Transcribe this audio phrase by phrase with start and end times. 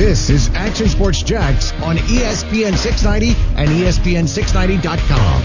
[0.00, 5.42] This is Action Sports Jax on ESPN 690 and E ESPN690.com.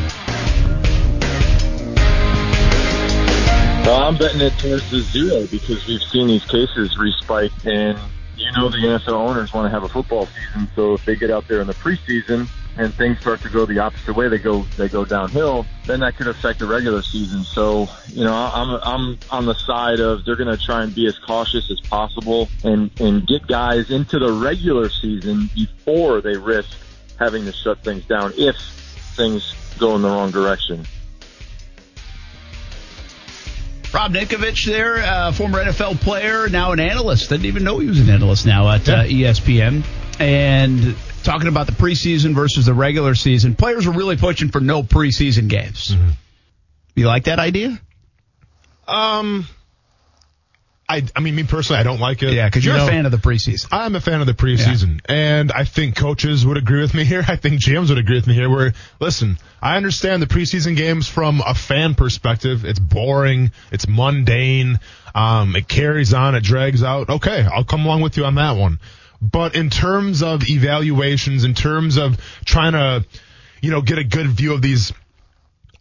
[3.85, 7.99] Well, I'm betting it towards the zero because we've seen these cases respike, and
[8.37, 10.69] you know the NFL owners want to have a football season.
[10.73, 12.47] So if they get out there in the preseason
[12.77, 15.65] and things start to go the opposite way, they go they go downhill.
[15.85, 17.43] Then that could affect the regular season.
[17.43, 21.07] So you know, I'm I'm on the side of they're going to try and be
[21.07, 26.77] as cautious as possible and and get guys into the regular season before they risk
[27.17, 28.55] having to shut things down if
[29.15, 30.85] things go in the wrong direction.
[33.93, 37.29] Rob Ninkovich there, uh, former NFL player, now an analyst.
[37.29, 39.85] Didn't even know he was an analyst now at uh, ESPN.
[40.19, 44.83] And talking about the preseason versus the regular season, players are really pushing for no
[44.83, 45.95] preseason games.
[46.95, 47.79] You like that idea?
[48.87, 49.47] Um,
[50.87, 52.33] I, I mean, me personally, I don't like it.
[52.33, 53.67] Yeah, because you're You a fan of the preseason.
[53.71, 57.25] I'm a fan of the preseason, and I think coaches would agree with me here.
[57.27, 58.49] I think GMs would agree with me here.
[58.49, 62.65] Where, listen, I understand the preseason games from a fan perspective.
[62.65, 63.51] It's boring.
[63.71, 64.79] It's mundane.
[65.15, 66.35] Um, it carries on.
[66.35, 67.09] It drags out.
[67.09, 68.79] Okay, I'll come along with you on that one.
[69.21, 73.05] But in terms of evaluations, in terms of trying to,
[73.61, 74.93] you know, get a good view of these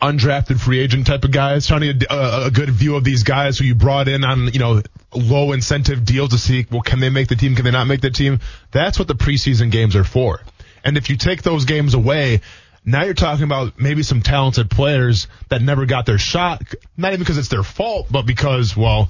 [0.00, 3.22] undrafted free agent type of guys, trying to get a, a good view of these
[3.22, 4.82] guys who you brought in on, you know,
[5.14, 7.54] low incentive deals to see, well, can they make the team?
[7.54, 8.40] Can they not make the team?
[8.70, 10.40] That's what the preseason games are for.
[10.84, 12.42] And if you take those games away,
[12.84, 16.62] now you're talking about maybe some talented players that never got their shot,
[16.96, 19.08] not even because it's their fault, but because, well,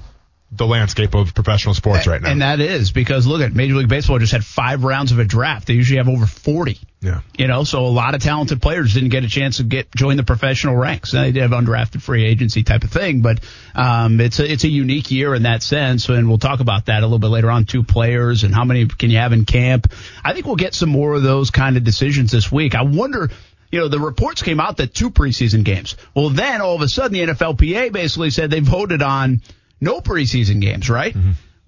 [0.57, 2.29] the landscape of professional sports right now.
[2.29, 5.25] And that is because look at Major League Baseball just had five rounds of a
[5.25, 5.67] draft.
[5.67, 6.79] They usually have over 40.
[7.01, 7.21] yeah.
[7.37, 10.17] You know, so a lot of talented players didn't get a chance to get join
[10.17, 11.13] the professional ranks.
[11.13, 13.39] Now, They did have undrafted free agency type of thing, but
[13.75, 16.99] um, it's a it's a unique year in that sense, and we'll talk about that
[17.03, 17.65] a little bit later on.
[17.65, 19.91] Two players and how many can you have in camp?
[20.23, 22.75] I think we'll get some more of those kind of decisions this week.
[22.75, 23.29] I wonder.
[23.71, 25.97] You know, the reports came out that two preseason games.
[26.15, 29.41] Well, then all of a sudden the NFLPA basically said they voted on
[29.81, 31.15] no preseason games, right?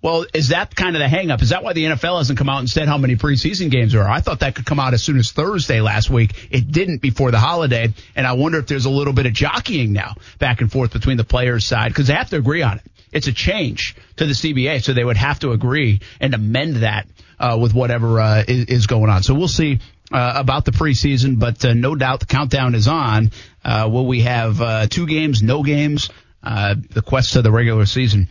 [0.01, 1.41] Well, is that kind of the hang up?
[1.41, 4.03] Is that why the NFL hasn't come out and said how many preseason games there
[4.03, 4.09] are?
[4.09, 6.47] I thought that could come out as soon as Thursday last week.
[6.51, 7.93] It didn't before the holiday.
[8.15, 11.17] And I wonder if there's a little bit of jockeying now back and forth between
[11.17, 12.83] the players' side because they have to agree on it.
[13.11, 17.07] It's a change to the CBA, so they would have to agree and amend that
[17.39, 19.23] uh, with whatever uh, is, is going on.
[19.23, 19.79] So we'll see
[20.11, 23.31] uh, about the preseason, but uh, no doubt the countdown is on.
[23.63, 26.09] Uh, will we have uh, two games, no games?
[26.47, 28.29] Uh, the quest to the regular season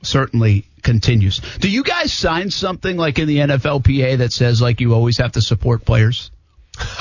[0.00, 1.38] certainly continues.
[1.58, 5.32] Do you guys sign something like in the NFLPA that says like you always have
[5.32, 6.30] to support players?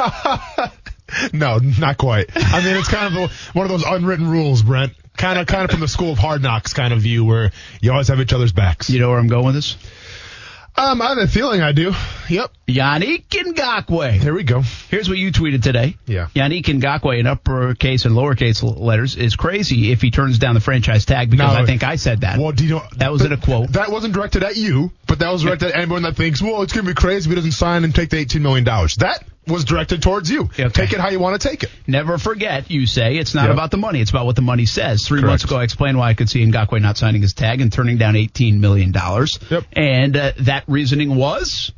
[1.32, 2.30] No, not quite.
[2.36, 4.94] I mean, it's kind of a, one of those unwritten rules, Brent.
[5.16, 7.52] Kind of, kind of from the school of hard knocks kind of view where
[7.82, 8.90] you always have each other's backs.
[8.90, 9.78] You know where I'm going with this?
[10.80, 11.94] Um, I have a feeling I do.
[12.30, 12.52] Yep.
[12.68, 14.22] Yannick Ngakoue.
[14.22, 14.62] There we go.
[14.90, 15.98] Here's what you tweeted today.
[16.06, 16.28] Yeah.
[16.36, 21.06] Yannick Ngakoue in uppercase and lowercase letters is crazy if he turns down the franchise
[21.06, 21.60] tag because No.
[21.60, 22.38] I think I said that.
[22.40, 23.72] Well, do you know That was in a quote.
[23.74, 26.74] That wasn't directed at you, but that was directed at anyone that thinks, well, it's
[26.74, 28.96] gonna be crazy if he doesn't sign and take the eighteen million dollars.
[28.98, 30.42] That was directed towards you.
[30.44, 30.68] Okay.
[30.70, 31.70] Take it how you want to take it.
[31.88, 33.54] Never forget, you say, it's not Yep.
[33.54, 34.02] about the money.
[34.02, 35.06] It's about what the money says.
[35.08, 35.30] Three Correct.
[35.32, 37.98] months ago, I explained why I could see Ngakoue not signing his tag and turning
[37.98, 38.94] down $18 million.
[38.94, 39.64] Yep.
[39.74, 41.72] And uh, that reasoning was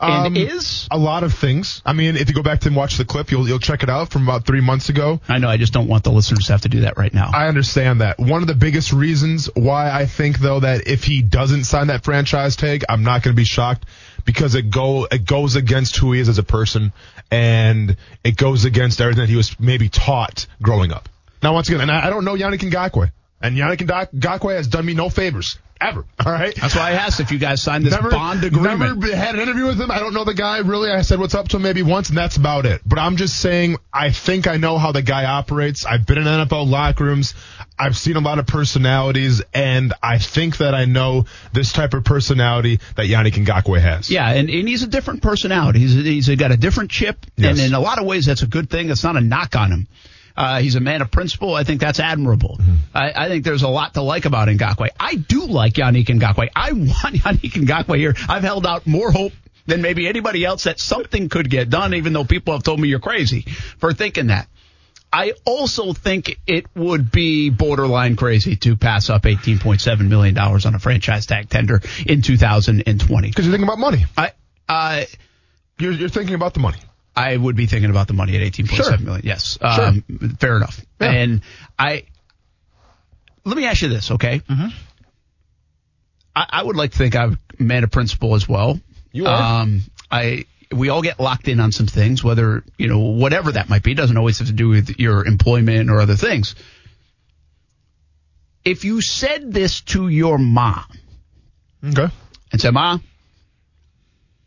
[0.00, 0.88] and Um, is.
[0.90, 1.80] A lot of things.
[1.86, 4.10] I mean, if you go back and watch the clip, you'll you'll check it out
[4.10, 5.20] from about three months ago.
[5.28, 7.30] I know, I just don't want the listeners to have to do that right now.
[7.32, 8.18] I understand that.
[8.18, 12.02] One of the biggest reasons why I think though that if he doesn't sign that
[12.02, 13.86] franchise tag, I'm not going to be shocked
[14.24, 16.92] because it go it goes against who he is as a person
[17.30, 21.08] and it goes against everything that he was maybe taught growing up.
[21.42, 23.10] Now once again, and I, don't know Yannick Ngakoue,
[23.42, 23.78] and Yannick
[24.14, 26.04] Ngakoue has done me no favors ever.
[26.24, 26.54] All right.
[26.54, 29.00] That's why I asked if you guys signed this bond agreement.
[29.00, 29.90] Never had an interview with him.
[29.90, 30.90] I don't know the guy really.
[30.92, 32.82] I said what's up to him maybe once, and that's about it.
[32.86, 35.84] But I'm just saying, I think I know how the guy operates.
[35.84, 37.34] I've been in NFL locker rooms.
[37.76, 42.04] I've seen a lot of personalities, and I think that I know this type of
[42.04, 44.08] personality that Yannick Ngakoue has.
[44.08, 45.80] Yeah, and, and he's a different personality.
[45.80, 47.58] He's he's got a different chip, Yes.
[47.58, 48.88] and in a lot of ways, that's a good thing.
[48.90, 49.88] It's not a knock on him.
[50.36, 51.54] Uh, he's a man of principle.
[51.54, 52.56] I think that's admirable.
[52.60, 52.74] Mm-hmm.
[52.94, 54.88] I, I think there's a lot to like about Ngakoue.
[54.98, 56.48] I do like Yannick Ngakoue.
[56.54, 56.86] I want
[57.16, 58.14] Yannick Ngakoue here.
[58.28, 59.32] I've held out more hope
[59.66, 62.88] than maybe anybody else that something could get done, even though people have told me
[62.88, 63.42] you're crazy
[63.78, 64.48] for thinking that.
[65.12, 70.78] I also think it would be borderline crazy to pass up $18.7 million on a
[70.78, 73.28] franchise tag tender in 2020.
[73.28, 74.06] Because you're thinking about money.
[74.16, 74.32] I,
[74.68, 75.04] uh,
[75.78, 76.78] You're, you're thinking about the money.
[77.14, 79.06] I would be thinking about the money at eighteen point seven Sure.
[79.06, 79.26] million.
[79.26, 80.02] Yes, um,
[80.40, 80.80] fair enough.
[81.00, 81.10] Yeah.
[81.10, 81.42] And
[81.78, 82.04] I
[83.44, 84.38] let me ask you this, okay?
[84.40, 84.68] Mm-hmm.
[86.34, 88.80] I, I would like to think I'm a man of principle as well.
[89.12, 89.62] You are.
[89.62, 93.68] Um, I we all get locked in on some things, whether you know whatever that
[93.68, 93.92] might be.
[93.92, 96.54] It doesn't always have to do with your employment or other things.
[98.64, 100.84] If you said this to your mom
[101.84, 102.08] okay.
[102.52, 102.98] and said, "Ma,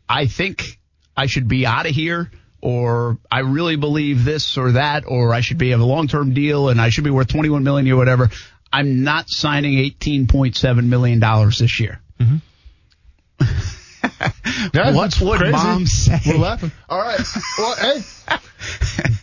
[0.08, 0.78] I think
[1.16, 2.30] I should be out of here."
[2.68, 6.34] Or I really believe this or that, or I should be have a long term
[6.34, 8.28] deal and I should be worth twenty one million or whatever.
[8.72, 12.00] I'm not signing eighteen point seven million dollars this year.
[12.20, 12.36] Mm-hmm.
[14.72, 15.52] Yeah, What that's would crazy.
[15.52, 16.18] mom say?
[16.26, 16.70] We're laughing.
[16.88, 17.20] All right.
[17.58, 18.00] Well, hey.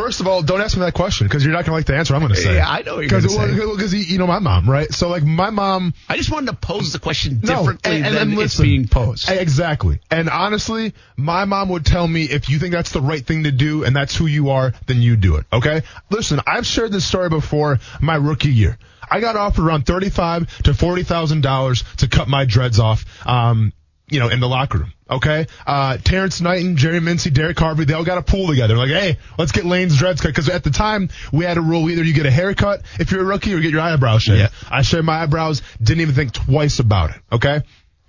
[0.00, 1.94] First of all, don't ask me that question because you're not going to like the
[1.94, 2.54] answer I'm going to say.
[2.54, 3.54] Yeah, I know you're gonna say.
[3.54, 4.90] Because you know my mom, right?
[4.92, 5.92] So like my mom.
[6.08, 8.88] I just wanted to pose the question No, differently and- and- than and it's being
[8.88, 9.28] posed.
[9.28, 10.00] Exactly.
[10.10, 13.52] And honestly, my mom would tell me if you think that's the right thing to
[13.52, 15.44] do and that's who you are, then you do it.
[15.52, 15.82] Okay?
[16.08, 18.78] Listen, I've shared this story before my rookie year.
[19.10, 23.04] I got offered around thirty-five to forty thousand dollars to cut my dreads off.
[23.26, 23.72] Um,
[24.10, 24.92] you know, in the locker room.
[25.08, 25.46] Okay.
[25.66, 28.76] Uh, Terrance Knighton, Jerry Mincey, Derek Harvey, they all got a pool together.
[28.76, 30.34] Like, hey, let's get Lane's dreads cut.
[30.34, 33.22] Cause at the time we had a rule either you get a haircut if you're
[33.22, 34.40] a rookie or get your eyebrows shaved.
[34.40, 34.48] Yeah.
[34.68, 37.16] I shaved my eyebrows, didn't even think twice about it.
[37.32, 37.62] Okay.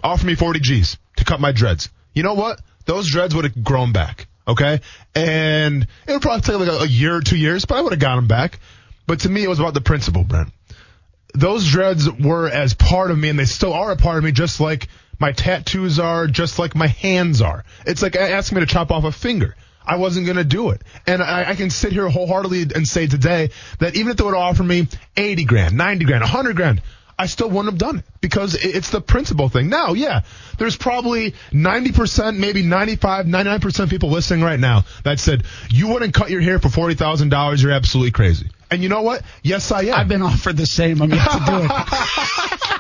[0.04, 1.90] Offer me 40 G's to cut my dreads.
[2.14, 2.60] You know what?
[2.86, 4.28] Those dreads would have grown back.
[4.48, 4.82] Okay.
[5.16, 7.94] And it would probably take like a, a year or two years, but I would
[7.94, 8.60] have got them back.
[9.08, 10.52] But to me, it was about the principle, Brent
[11.34, 14.32] those dreads were as part of me and they still are a part of me
[14.32, 14.88] just like
[15.22, 17.64] my tattoos are, just like my hands are.
[17.86, 19.56] It's like asking me to chop off a finger.
[19.86, 20.82] I wasn't going to do it.
[21.08, 24.34] And I, I can sit here wholeheartedly and say today that even if they would
[24.34, 26.82] offer me 80 grand, 90 grand, 100 grand,
[27.18, 29.70] I still wouldn't have done it because it's the principle thing.
[29.70, 30.24] Now, yeah,
[30.58, 36.16] there's probably 90%, maybe 95, 99% of people listening right now that said, you wouldn't
[36.16, 37.62] cut your hair for $40,000.
[37.62, 38.50] You're absolutely crazy.
[38.72, 39.22] And you know what?
[39.44, 39.94] Yes, I am.
[39.94, 41.00] I've been offered the same.
[41.02, 42.72] I'm yet to do it.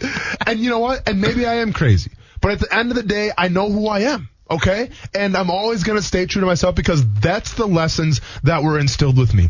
[0.46, 1.08] and you know what?
[1.08, 2.12] And maybe I am crazy.
[2.40, 4.28] But at the end of the day, I know who I am.
[4.50, 4.90] Okay?
[5.14, 8.78] And I'm always going to stay true to myself because that's the lessons that were
[8.78, 9.48] instilled with me.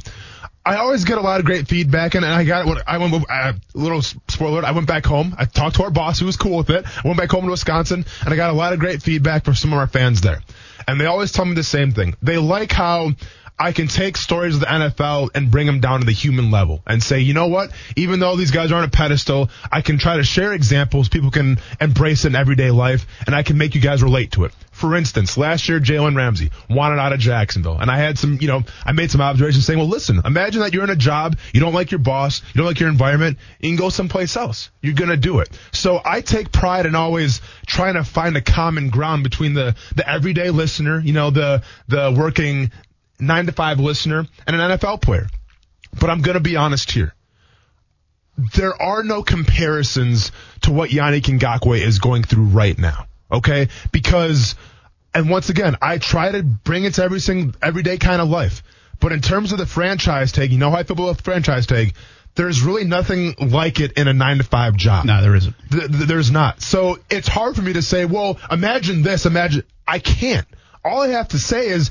[0.64, 2.82] I always get a lot of great feedback, and, and I got it.
[2.88, 3.24] I went.
[3.30, 4.64] Uh, little spoiler.
[4.64, 5.36] I went back home.
[5.38, 6.84] I talked to our boss, who was cool with it.
[6.84, 9.54] I went back home to Wisconsin, and I got a lot of great feedback from
[9.54, 10.40] some of our fans there.
[10.88, 12.16] And they always tell me the same thing.
[12.20, 13.12] They like how
[13.58, 16.82] I can take stories of the NFL and bring them down to the human level
[16.86, 17.70] and say, you know what?
[17.96, 21.58] Even though these guys aren't a pedestal, I can try to share examples people can
[21.80, 24.52] embrace in everyday life, and I can make you guys relate to it.
[24.72, 28.46] For instance, last year Jalen Ramsey wanted out of Jacksonville, and I had some, you
[28.46, 31.60] know, I made some observations saying, well, listen, imagine that you're in a job, you
[31.60, 34.70] don't like your boss, you don't like your environment, you can go someplace else.
[34.82, 35.48] You're gonna do it.
[35.72, 40.06] So I take pride in always trying to find a common ground between the the
[40.06, 42.70] everyday listener, you know, the the working
[43.18, 45.26] nine to five listener, and an NFL player.
[45.98, 47.14] But I'm gonna be honest here
[48.54, 50.32] there are no comparisons
[50.62, 53.06] to what Yannick Ngakoue is going through right now.
[53.30, 53.68] Okay?
[53.92, 54.54] Because,
[55.14, 58.62] and once again, I try to bring it to every single, everyday kind of life.
[59.00, 61.66] But in terms of the franchise tag, you know how I feel about the franchise
[61.66, 61.94] tag.
[62.34, 65.06] There's really nothing like it in a nine to five job.
[65.06, 65.54] no, there isn't.
[65.70, 66.60] Th- th- there's not.
[66.60, 69.64] So it's hard for me to say, well, imagine this, imagine.
[69.88, 70.46] I can't.
[70.84, 71.90] All I have to say is,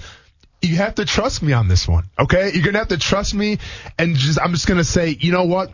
[0.66, 2.06] you have to trust me on this one.
[2.20, 2.52] Okay?
[2.54, 3.60] You're gonna have to trust me
[3.98, 5.74] and just, I'm just gonna say, you know what?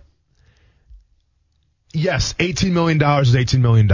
[1.93, 3.89] Yes, $18 million is $18 million,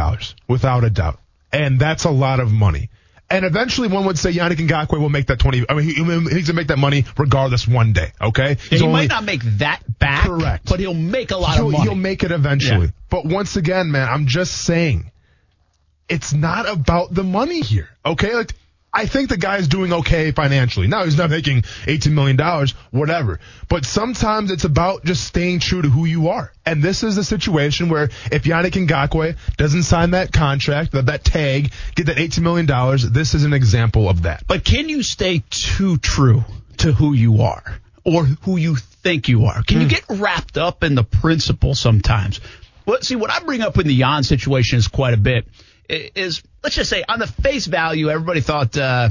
[0.48, 1.20] without a doubt.
[1.52, 2.90] And that's a lot of money.
[3.30, 6.48] And eventually one would say Yannick Ngakoue will make that 20, I mean, he, he's
[6.48, 8.58] gonna make that money regardless one day, okay?
[8.72, 10.70] Yeah, he only- might not make that back, Correct.
[10.70, 11.84] but he'll make a lot he'll, of money.
[11.84, 12.86] he'll make it eventually.
[12.88, 12.92] Yeah.
[13.10, 15.12] But once again, man, I'm just saying,
[16.08, 17.89] it's not about the money here.
[18.06, 18.54] Okay, like
[18.94, 20.88] I think the guy's doing okay financially.
[20.88, 23.39] Now he's not making 18 million dollars, whatever.
[23.70, 26.51] But sometimes it's about just staying true to who you are.
[26.65, 31.24] And this is a situation where if Yannick Ngakoue doesn't sign that contract, that, that
[31.24, 34.44] tag, get that 18 million dollars, this is an example of that.
[34.48, 36.44] But can you stay too true
[36.77, 39.63] to who you are or who you think you are?
[39.63, 39.89] Can you hmm.
[39.89, 42.39] get wrapped up in the principle sometimes?
[42.86, 45.46] Well, see, what I bring up in the Jan situation is quite a bit.
[45.89, 49.10] Is let's just say on the face value, everybody thought uh,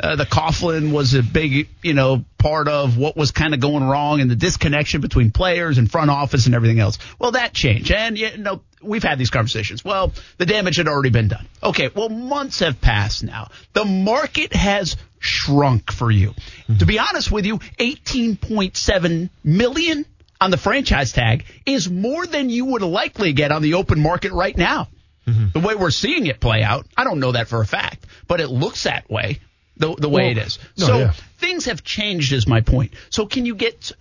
[0.00, 3.84] uh, the Coughlin was a big, you know, part of what was kind of going
[3.84, 6.98] wrong and the disconnection between players and front office and everything else.
[7.20, 9.84] Well, that changed, and you know, we've had these conversations.
[9.84, 11.46] Well, the damage had already been done.
[11.62, 13.50] Okay, well, months have passed now.
[13.72, 16.34] The market has shrunk for you.
[16.78, 20.06] To be honest with you, 18.7 million
[20.40, 24.32] on the franchise tag is more than you would likely get on the open market
[24.32, 24.88] right now.
[25.26, 25.58] Mm-hmm.
[25.58, 28.40] The way we're seeing it play out, I don't know that for a fact, but
[28.40, 29.40] it looks that way.
[29.76, 30.58] The, the way Well, it is.
[30.78, 31.12] no, so yeah.
[31.38, 32.92] things have changed is my point.
[33.10, 33.92] So can you get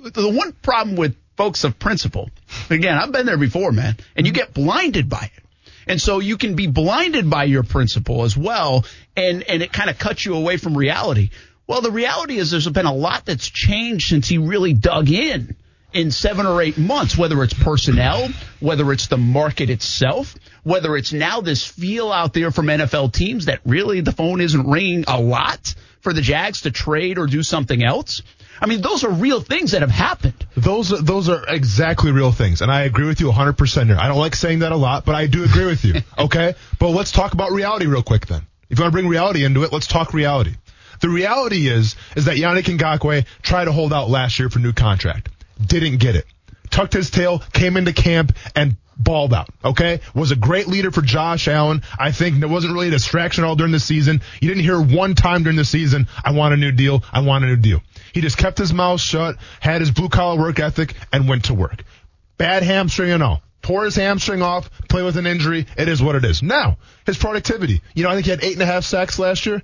[0.00, 2.30] the one problem with folks of principle?
[2.68, 4.40] Again, I've been there before, man, and you mm-hmm.
[4.40, 5.44] get blinded by it.
[5.86, 8.84] And so you can be blinded by your principle as well,
[9.16, 11.30] and, and it kind of cuts you away from reality.
[11.66, 15.56] Well, the reality is there's been a lot that's changed since he really dug in
[15.92, 18.28] in seven or eight months, whether it's personnel,
[18.60, 23.46] whether it's the market itself, whether it's now this feel out there from NFL teams
[23.46, 27.42] that really the phone isn't ringing a lot for the Jags to trade or do
[27.42, 28.22] something else.
[28.60, 30.46] I mean, those are real things that have happened.
[30.54, 33.96] Those are, those are exactly real things, and I agree with you 100% here.
[33.98, 35.94] I don't like saying that a lot, but I do agree with you.
[36.18, 38.46] Okay, but let's talk about reality real quick then.
[38.68, 40.54] If you want to bring reality into it, let's talk reality.
[41.00, 44.74] The reality is is that Yannick Ngakoue tried to hold out last year for new
[44.74, 45.30] contract,
[45.66, 46.26] didn't get it,
[46.70, 49.48] tucked his tail, came into camp, and balled out.
[49.64, 51.82] Okay, was a great leader for Josh Allen.
[51.98, 54.20] I think there wasn't really a distraction all during the season.
[54.40, 57.02] You didn't hear one time during the season, "I want a new deal.
[57.12, 60.38] I want a new deal." He just kept his mouth shut, had his blue collar
[60.38, 61.82] work ethic, and went to work.
[62.36, 63.42] Bad hamstring and all.
[63.62, 65.66] Tore his hamstring off, play with an injury.
[65.76, 66.42] It is what it is.
[66.42, 67.82] Now, his productivity.
[67.94, 69.62] You know, I think he had eight and a half sacks last year.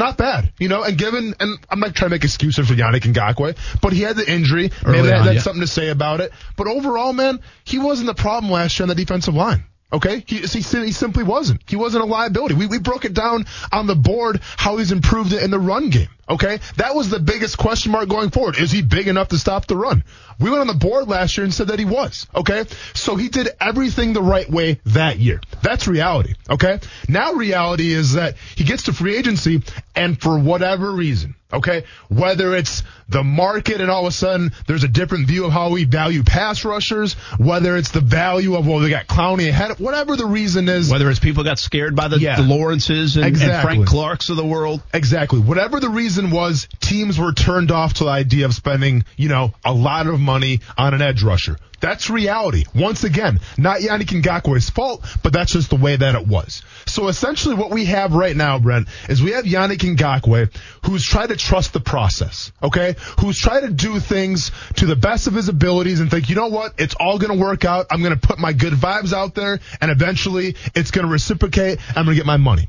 [0.00, 3.02] Not bad, you know, and given, and I'm not trying to make excuses for Yannick
[3.02, 4.70] Ngakoue, but he had the injury.
[4.82, 5.42] Early Maybe that, on, that's yeah.
[5.42, 6.32] something to say about it.
[6.56, 9.64] But overall, man, he wasn't the problem last year on the defensive line.
[9.92, 11.60] Okay, he, he, he simply wasn't.
[11.68, 12.54] He wasn't a liability.
[12.54, 15.90] We, we broke it down on the board how he's improved it in the run
[15.90, 16.08] game.
[16.30, 18.56] Okay, that was the biggest question mark going forward.
[18.58, 20.04] Is he big enough to stop the run?
[20.38, 22.26] We went on the board last year and said that he was.
[22.34, 25.40] Okay, so he did everything the right way that year.
[25.62, 26.34] That's reality.
[26.48, 29.62] Okay, now reality is that he gets to free agency
[29.94, 34.84] and for whatever reason, okay, whether it's the market and all of a sudden there's
[34.84, 38.78] a different view of how we value pass rushers, whether it's the value of well
[38.78, 42.18] they got Clowney ahead, whatever the reason is, Whether it's people got scared by the,
[42.18, 42.36] Yeah.
[42.36, 44.80] the Lawrences and, and Frank Clarks of the world.
[44.94, 45.40] Exactly.
[45.40, 49.54] Whatever the reason was, teams were turned off to the idea of spending, you know,
[49.64, 51.56] a lot of money on an edge rusher.
[51.80, 52.64] That's reality.
[52.74, 56.62] Once again, not Yannick Ngakoue's fault, but that's just the way that it was.
[56.86, 61.28] So essentially what we have right now, Brent, is we have Yannick Ngakoue who's tried
[61.28, 62.96] to trust the process, okay?
[63.20, 66.48] Who's tried to do things to the best of his abilities and think, you know
[66.48, 66.74] what?
[66.78, 67.86] It's all going to work out.
[67.90, 71.78] I'm going to put my good vibes out there and eventually it's going to reciprocate.
[71.88, 72.68] I'm going to get my money.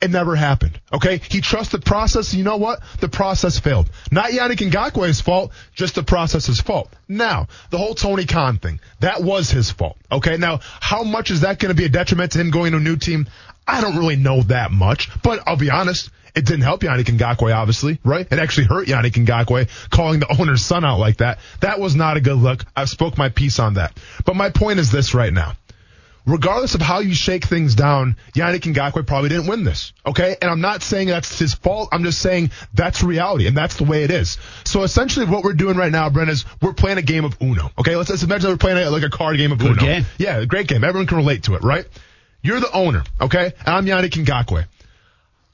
[0.00, 0.80] It never happened.
[0.92, 1.20] Okay?
[1.30, 2.32] He trusted the process.
[2.32, 2.80] You know what?
[3.00, 3.90] The process failed.
[4.10, 6.90] Not Yannick Ngakoue's fault, just the process's fault.
[7.06, 9.98] Now, the whole Tony Khan thing, that was his fault.
[10.10, 10.38] Okay?
[10.38, 12.80] Now, how much is that going to be a detriment to him going to a
[12.80, 13.28] new team?
[13.66, 16.10] I don't really know that much, but I'll be honest.
[16.34, 18.26] It didn't help Yannick Ngakoue, obviously, right?
[18.30, 21.40] It actually hurt Yannick Ngakoue calling the owner's son out like that.
[21.60, 22.64] That was not a good look.
[22.74, 23.98] I've spoke my piece on that.
[24.24, 25.56] But my point is this right now
[26.26, 29.92] regardless of how you shake things down, Yannick Ngakoue probably didn't win this.
[30.06, 30.36] Okay?
[30.40, 31.88] And I'm not saying that's his fault.
[31.92, 34.38] I'm just saying that's reality and that's the way it is.
[34.64, 37.70] So essentially what we're doing right now, Brent, is we're playing a game of Uno.
[37.78, 37.96] Okay?
[37.96, 39.80] Let's, let's imagine we're playing a, like a card game of Good Uno.
[39.80, 40.06] game.
[40.18, 40.84] Yeah, a great game.
[40.84, 41.86] Everyone can relate to it, right?
[42.42, 43.52] You're the owner, okay?
[43.66, 44.66] And I'm Yannick Ngakoue.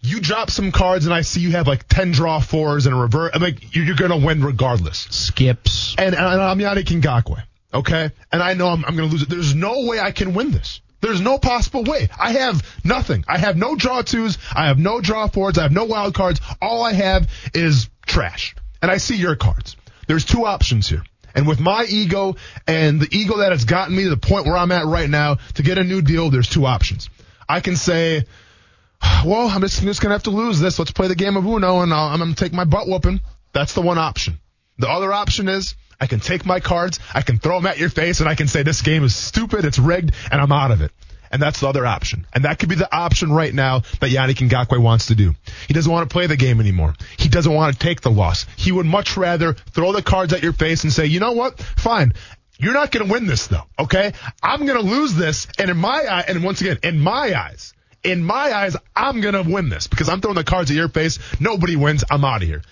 [0.03, 2.99] You drop some cards and I see you have like 10 draw fours and a
[2.99, 3.35] revert.
[3.35, 5.97] I'm like, you're, you're going to win regardless Skips.
[5.99, 7.43] and, and I'm Yannick Ngakoue.
[7.77, 9.29] Okay, and I know I'm, I'm going to lose it.
[9.29, 10.81] There's no way I can win this.
[11.03, 12.09] There's no possible way.
[12.19, 13.23] I have nothing.
[13.29, 14.39] I have no draw twos.
[14.55, 15.59] I have no draw fours.
[15.59, 16.41] I have no wild cards.
[16.63, 18.57] All I have is trash.
[18.81, 19.77] And I see your cards.
[20.09, 21.03] There's two options here.
[21.35, 24.57] And with my ego and the ego that has gotten me to the point where
[24.57, 27.11] I'm at right now to get a new deal, there's two options.
[27.47, 28.25] I can say,
[29.23, 30.79] well, I'm just, I'm just going to have to lose this.
[30.79, 33.21] Let's play the game of Uno and I'll, I'm going to take my butt whooping.
[33.53, 34.39] That's the one option.
[34.79, 37.89] The other option is I can take my cards, I can throw them at your
[37.89, 40.83] face, and I can say this game is stupid, it's rigged, and I'm out of
[40.83, 40.93] it.
[41.31, 42.27] And that's the other option.
[42.33, 45.35] And that could be the option right now that Yannick Ngakoue wants to do.
[45.67, 46.95] He doesn't want to play the game anymore.
[47.19, 48.47] He doesn't want to take the loss.
[48.57, 51.59] He would much rather throw the cards at your face and say, you know what?
[51.59, 52.13] Fine.
[52.59, 54.13] You're not going to win this though, okay?
[54.43, 57.75] I'm going to lose this, and in my eye, and once again, in my eyes,
[58.03, 60.89] in my eyes, I'm going to win this because I'm throwing the cards at your
[60.89, 61.19] face.
[61.41, 62.05] Nobody wins.
[62.09, 62.63] I'm out of here.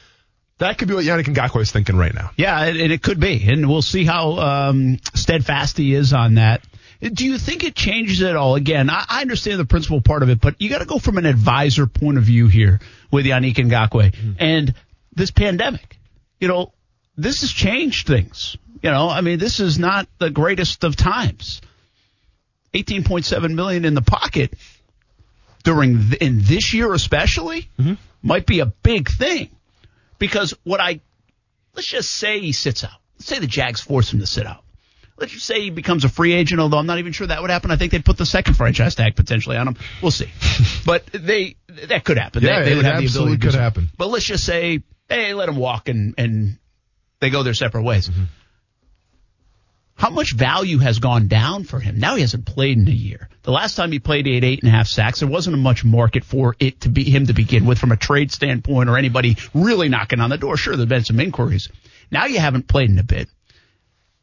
[0.58, 2.30] That could be what Yannick Ngakoue is thinking right now.
[2.37, 6.34] Yeah, and and it could be, and we'll see how um, steadfast he is on
[6.34, 6.62] that.
[7.00, 8.54] Do you think it changes at all?
[8.54, 11.18] Again, I, I understand the principal part of it, but you got to go from
[11.18, 12.80] an advisor point of view here
[13.11, 14.75] with Yannick Ngakoue and
[15.12, 15.99] this pandemic.
[16.40, 16.73] You know,
[17.16, 18.56] this has changed things.
[18.80, 21.61] You know, I mean, this is not the greatest of times.
[22.75, 24.54] 18.7 million in the pocket
[25.62, 27.68] during th- in this year especially
[28.23, 29.49] might be a big thing
[30.18, 31.00] because what I
[31.75, 32.99] let's just say he sits out.
[33.16, 34.64] Let's say the Jags force him to sit out.
[35.16, 37.50] Let's just say he becomes a free agent, although I'm not even sure that would
[37.50, 37.71] happen.
[37.71, 39.76] I think they'd put the second franchise tag potentially on him.
[40.02, 40.30] We'll see.
[40.87, 41.56] but they
[41.88, 42.42] that could happen.
[42.42, 43.90] Yeah, they, they would it have the absolutely ability to could happen.
[43.97, 46.59] But let's just say, hey, let him walk and and
[47.21, 48.09] they go their separate ways.
[48.09, 48.25] Mm-hmm.
[49.96, 51.98] How much value has gone down for him?
[51.98, 53.28] Now he hasn't played in a year.
[53.42, 55.20] The last time he played, he had eight and a half sacks.
[55.20, 57.96] There wasn't a much market for it to be him to begin with from a
[57.96, 60.56] trade standpoint or anybody really knocking on the door.
[60.56, 61.68] Sure, there've been some inquiries.
[62.10, 63.28] Now you haven't played in a bit.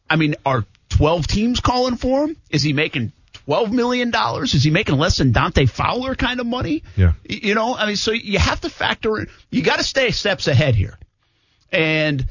[0.09, 2.37] I mean, are 12 teams calling for him?
[2.49, 3.13] Is he making
[3.47, 4.11] $12 million?
[4.43, 6.83] Is he making less than Dante Fowler kind of money?
[6.97, 7.13] Yeah.
[7.23, 10.47] You know, I mean, so you have to factor in, you got to stay steps
[10.47, 10.97] ahead here.
[11.71, 12.27] And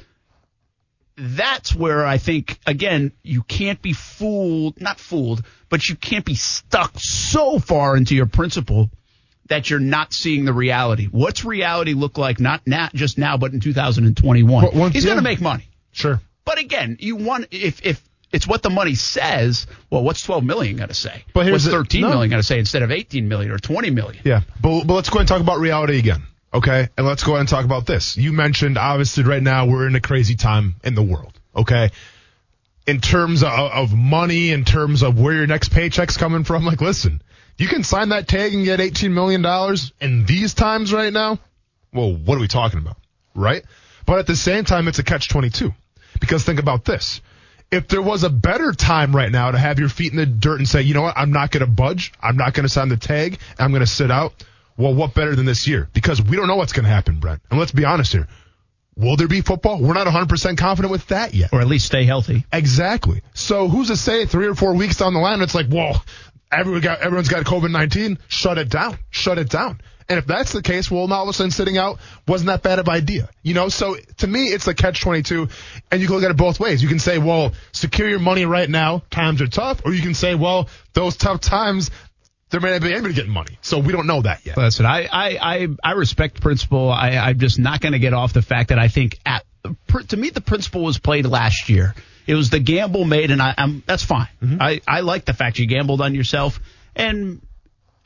[1.20, 6.34] that's where I think, again, you can't be fooled, not fooled, but you can't be
[6.34, 8.90] stuck so far into your principle
[9.48, 11.06] that you're not seeing the reality.
[11.06, 14.62] What's reality look like, not, not just now, but in 2021?
[14.62, 15.68] Well, once- He's going to make money.
[15.92, 16.20] Sure.
[16.44, 19.66] But again, you want, if, if, it's what the money says.
[19.90, 21.24] Well, what's 12 million going to say?
[21.34, 22.10] But here's what's the- no.
[22.10, 24.22] million going to say instead of 18 million or 20 million?
[24.24, 26.22] Yeah, but, but let's go ahead and talk about reality again,
[26.52, 26.88] okay?
[26.96, 28.16] And let's go ahead and talk about this.
[28.16, 31.90] You mentioned, obviously, right now we're in a crazy time in the world, okay?
[32.86, 36.80] In terms of, of money, in terms of where your next paycheck's coming from, like,
[36.80, 37.22] listen,
[37.56, 39.44] you can sign that tag and get $18 million
[40.00, 41.38] in these times right now.
[41.92, 42.96] Well, what are we talking about,
[43.34, 43.62] right?
[44.06, 45.72] But at the same time, it's a catch 22.
[46.20, 47.20] Because think about this.
[47.70, 50.58] If there was a better time right now to have your feet in the dirt
[50.58, 52.88] and say, you know what, I'm not going to budge, I'm not going to sign
[52.88, 54.32] the tag, I'm going to sit out,
[54.80, 55.88] well, what better than this year?
[55.92, 57.42] Because we don't know what's going to happen, Brent.
[57.50, 58.26] And let's be honest here.
[58.96, 59.80] Will there be football?
[59.80, 61.52] We're not 100% confident with that yet.
[61.52, 62.44] Or at least stay healthy.
[62.52, 63.22] Exactly.
[63.34, 65.92] So who's to say three or four weeks down the line, it's like, whoa,
[66.50, 68.18] everyone got, everyone's got COVID-19.
[68.28, 68.98] Shut it down.
[69.10, 69.80] Shut it down.
[70.08, 72.62] And if that's the case, well, now all of a sudden sitting out wasn't that
[72.62, 73.28] bad of an idea.
[73.44, 75.48] You know, so to me, it's a catch 22
[75.92, 76.82] and you can look at it both ways.
[76.82, 79.02] You can say, well, secure your money right now.
[79.10, 79.82] Times are tough.
[79.84, 81.92] Or you can say, well, those tough times,
[82.50, 83.58] there may not be anybody getting money.
[83.62, 84.56] So we don't know that yet.
[84.56, 86.90] Listen, I I I, I respect principle.
[86.90, 89.44] I, I'm just not going to get off the fact that I think at
[89.86, 91.94] pr- to me the principle was played last year.
[92.26, 94.28] It was the gamble made, and I, I'm that's fine.
[94.42, 94.60] Mm-hmm.
[94.60, 96.60] I I like the fact you gambled on yourself,
[96.94, 97.40] and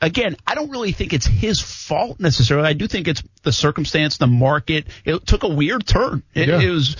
[0.01, 2.67] again, I don't really think it's his fault necessarily.
[2.67, 4.87] I do think it's the circumstance, the market.
[5.03, 6.23] It took a weird turn.
[6.33, 6.61] It, Yeah.
[6.61, 6.97] it was,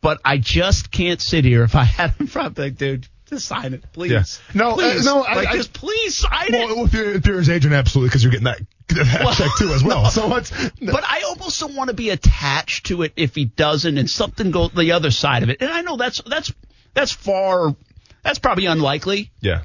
[0.00, 3.06] but I just can't sit here if I had him front, like, dude.
[3.30, 4.10] Just sign it, please.
[4.12, 4.24] Yeah.
[4.54, 5.04] No, uh, please.
[5.04, 6.68] no, I- like, I- just please sign it.
[6.68, 9.72] Well, if you're, if you're his agent, absolutely, because you're getting that, that check too
[9.72, 10.10] as well.
[10.10, 13.96] So it's, But I almost don't want to be attached to it if he doesn't,
[13.96, 15.58] and something go the other side of it.
[15.62, 16.52] And I know that's that's
[16.92, 17.74] that's far,
[18.22, 19.30] that's probably unlikely.
[19.40, 19.62] yeah.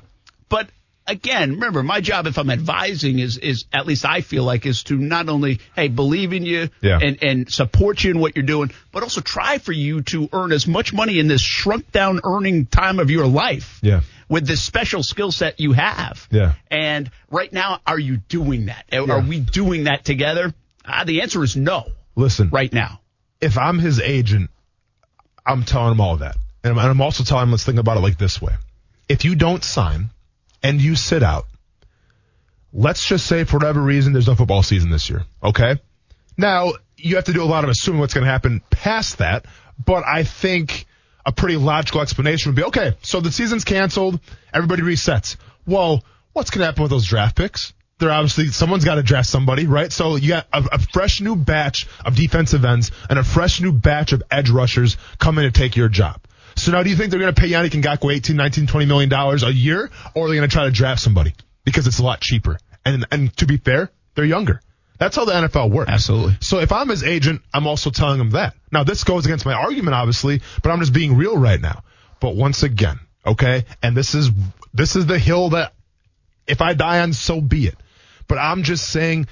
[0.48, 0.70] But
[1.08, 4.84] again, remember, my job if I'm advising is is at least I feel like is
[4.84, 7.00] to not only hey believe in you Yeah.
[7.02, 10.52] and and support you in what you're doing, but also try for you to earn
[10.52, 13.80] as much money in this shrunk down earning time of your life.
[13.82, 14.02] Yeah.
[14.28, 16.28] With this special skill set you have.
[16.32, 16.54] Yeah.
[16.72, 18.86] And right now, are you doing that?
[18.92, 20.54] Are we doing that together?
[20.84, 21.86] Uh, the answer is no.
[22.16, 23.02] Listen, Right now.
[23.42, 24.50] if I'm his agent,
[25.46, 26.38] I'm telling him all that.
[26.64, 28.54] And I'm, and I'm also telling him, let's think about it like this way.
[29.08, 30.10] If you don't sign
[30.66, 31.46] and you sit out,
[32.74, 35.24] let's just say for whatever reason there's no football season this year.
[35.44, 35.80] Okay.
[36.38, 39.46] Now you have to do a lot of assuming what's going to happen past that,
[39.84, 40.88] but I think
[41.24, 44.20] a pretty logical explanation would be, okay, so the season's canceled,
[44.52, 45.38] everybody resets.
[45.68, 47.74] Well, what's going to happen with those draft picks?
[48.00, 49.92] They're obviously, someone's got to draft somebody, right?
[49.92, 53.72] So you got a, a fresh new batch of defensive ends and a fresh new
[53.72, 56.25] batch of edge rushers coming to take your job.
[56.56, 59.10] So now do you think they're going to pay Yannick Ngakoue 18, 19, 20 million
[59.10, 62.04] dollars a year or are they going to try to draft somebody because it's a
[62.04, 62.58] lot cheaper?
[62.86, 64.62] And, and to be fair, they're younger.
[64.98, 65.92] That's how the NFL works.
[65.92, 66.38] Absolutely.
[66.40, 68.56] So if I'm his agent, I'm also telling him that.
[68.72, 71.84] Now this goes against my argument, obviously, but I'm just being real right now.
[72.22, 74.32] But once again, okay, and this is
[74.74, 75.74] this is the hill that
[76.48, 77.76] if I die on, so be it.
[78.28, 79.28] But I'm just saying,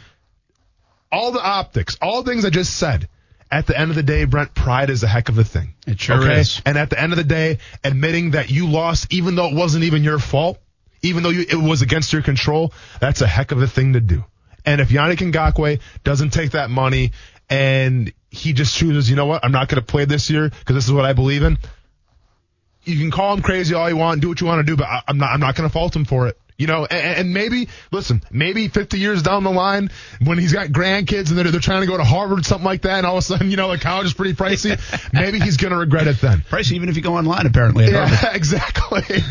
[1.11, 3.07] all the optics, all the things I just said.
[3.53, 5.75] At the end of the day, Brent, pride is a heck of a thing.
[5.85, 6.59] It sure is.
[6.65, 9.83] And at the end of the day, admitting that you lost, even though it wasn't
[9.83, 10.57] even your fault,
[11.03, 14.01] even though you, it was against your control, that's a heck of a thing to
[14.01, 14.25] do.
[14.65, 17.11] And if Yannick Ngakoue doesn't take that money
[17.47, 20.73] and he just chooses, you know what, I'm not going to play this year because
[20.73, 21.59] this is what I believe in.
[22.85, 24.87] You can call him crazy all you want, do what you want to do, but
[24.87, 26.39] I, I'm not, I'm not going to fault him for it.
[26.57, 29.89] You know, and, maybe, listen, maybe 50 years down the line,
[30.23, 32.99] when he's got grandkids and they're, they're trying to go to Harvard, something like that,
[32.99, 34.79] and all of a sudden, you know, the college is pretty pricey,
[35.13, 36.41] maybe he's going to regret it then.
[36.41, 37.85] Price even if you go online, apparently.
[37.89, 39.03] Yeah, exactly.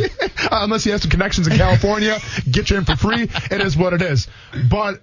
[0.43, 2.19] Uh, unless you have some connections in California,
[2.51, 3.23] get you in for free.
[3.23, 4.27] It is what it is.
[4.69, 5.01] But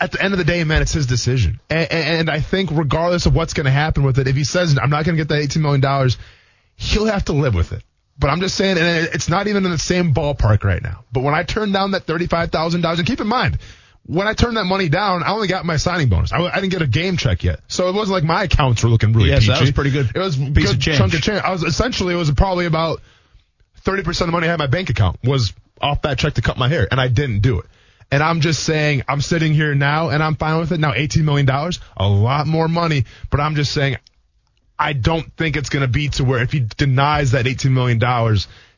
[0.00, 1.60] at the end of the day, man, it's his decision.
[1.70, 4.76] And, and I think regardless of what's going to happen with it, if he says,
[4.80, 6.10] I'm not going to get that $18 million,
[6.76, 7.82] he'll have to live with it.
[8.18, 11.04] But I'm just saying, and it's not even in the same ballpark right now.
[11.12, 13.58] But when I turned down that $35,000, and keep in mind,
[14.06, 16.32] when I turned that money down, I only got my signing bonus.
[16.32, 17.60] I, I didn't get a game check yet.
[17.68, 20.18] So it wasn't like my accounts were looking really Yes, that was pretty good It
[20.18, 20.98] was a piece good of change.
[20.98, 21.42] chunk of change.
[21.42, 23.00] I was essentially, it was probably about
[23.84, 26.42] 30% of the money I had in my bank account was off that check to
[26.42, 27.66] cut my hair, and I didn't do it.
[28.10, 30.78] And I'm just saying, I'm sitting here now and I'm fine with it.
[30.78, 33.96] Now, $18 million, a lot more money, but I'm just saying,
[34.78, 38.00] I don't think it's going to be to where if he denies that $18 million,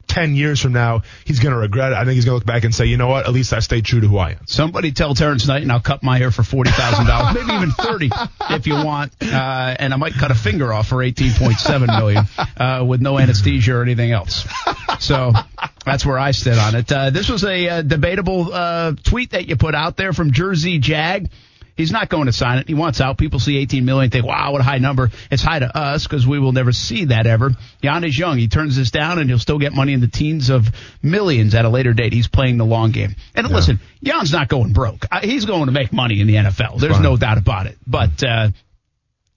[0.07, 1.97] 10 years from now, he's going to regret it.
[1.97, 3.27] I think he's going to look back and say, you know what?
[3.27, 4.47] At least I stayed true to who I am.
[4.47, 8.11] Somebody tell Terrance Knighton I'll cut my hair for $40,000, maybe even 30
[8.51, 9.13] if you want.
[9.21, 12.25] Uh, and I might cut a finger off for 18.7 million,
[12.57, 14.47] uh, with no anesthesia or anything else.
[15.01, 15.33] So
[15.85, 16.91] that's where I stood on it.
[16.91, 20.79] Uh, this was a uh, debatable, uh, tweet that you put out there from Jersey
[20.79, 21.31] Jag.
[21.77, 22.69] He's not going to sign it.
[22.69, 23.19] He wants out.
[23.19, 25.11] People see 18 million, think, wow, what a high number.
[25.31, 27.51] It's high to us because we will never see that ever.
[27.83, 28.39] Jan is young.
[28.39, 30.69] He turns this down and he'll still get money in the teens of
[31.03, 32.13] millions at a later date.
[32.13, 33.15] He's playing the long game.
[33.35, 33.55] And yeah.
[33.55, 35.07] listen, Jan's not going broke.
[35.23, 36.81] He's going to make money in the NFL.
[36.81, 37.03] There's Fine.
[37.03, 37.77] no doubt about it.
[37.87, 38.49] But, uh,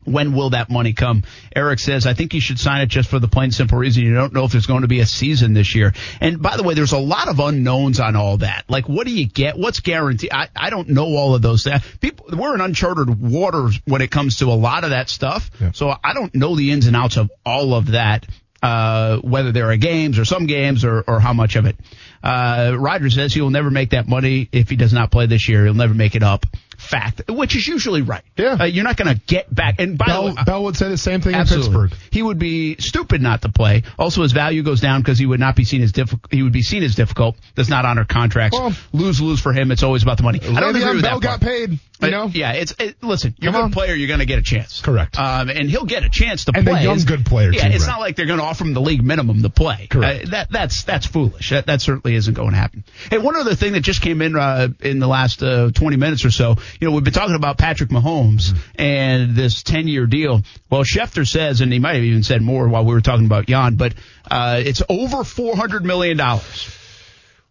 [0.06, 1.24] when will that money come?
[1.56, 4.14] Eric says, I think you should sign it just for the plain simple reason you
[4.14, 5.94] don't know if there's going to be a season this year.
[6.22, 8.66] And by the way, there's a lot of unknowns on all that.
[8.70, 9.58] Like, what do you get?
[9.58, 10.32] What's guaranteed?
[10.32, 11.82] I, I don't know all of those things.
[12.00, 15.50] People, we're in uncharted waters when it comes to a lot of that stuff.
[15.60, 15.72] Yeah.
[15.72, 18.26] So I don't know the ins and outs of all of that,
[18.64, 21.76] uh, whether there are games or some games or, or how much of it.
[22.24, 25.48] Uh, Roger says he will never make that money if he does not play this
[25.48, 25.66] year.
[25.66, 26.46] He'll never make it up
[26.80, 28.24] fact, which is usually right.
[28.38, 28.58] Yeah.
[28.60, 29.76] Uh, you're not going to get back.
[29.80, 31.68] And by Bell, the way, Bell would say the same thing absolutely.
[31.68, 32.00] in Pittsburgh.
[32.12, 33.84] He would be stupid not to play.
[33.98, 36.32] Also, his value goes down because he would not be seen as difficult.
[36.32, 37.38] He would be seen as difficult.
[37.56, 38.58] Does not honor contracts.
[38.58, 39.72] Well, lose lose for him.
[39.72, 40.40] It's always about the money.
[40.42, 41.28] I don't agree with Bell that.
[41.28, 41.42] Part.
[41.42, 41.80] got paid.
[42.02, 42.28] You know?
[42.34, 43.36] Yeah, it's it, listen.
[43.40, 43.72] You're Come a good on.
[43.74, 43.94] player.
[43.94, 44.82] You're going to get a chance.
[44.82, 45.20] Correct.
[45.20, 46.76] Um, and he'll get a chance to and play.
[46.76, 47.52] And young good player.
[47.52, 47.92] Yeah, too, it's right.
[47.92, 49.88] not like they're going to offer him the league minimum to play.
[49.90, 50.28] Correct.
[50.28, 51.50] Uh, that that's that's foolish.
[51.50, 52.86] That that certainly isn't going to happen.
[53.10, 56.24] Hey, one other thing that just came in uh, in the last uh, 20 minutes
[56.24, 56.56] or so.
[56.80, 58.82] You know, we've been talking about Patrick Mahomes mm-hmm.
[58.82, 60.42] and this 10 year deal.
[60.70, 63.48] Well, Schefter says, and he might have even said more while we were talking about
[63.48, 63.94] Jan, but
[64.30, 66.76] uh, it's over 400 million dollars.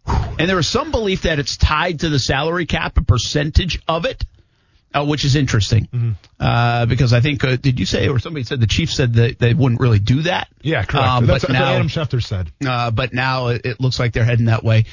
[0.07, 4.05] And there is some belief that it's tied to the salary cap, a percentage of
[4.05, 4.23] it.
[4.91, 6.11] Uh, which is interesting mm-hmm.
[6.39, 9.37] uh, because I think uh, did you say or somebody said the Chiefs said that
[9.37, 10.47] they wouldn't really do that?
[10.63, 11.07] Yeah, correct.
[11.07, 12.51] Um, that's, but that's now, what Adam Schefter said.
[12.65, 14.85] Uh, but now it, it, looks like they're heading that way.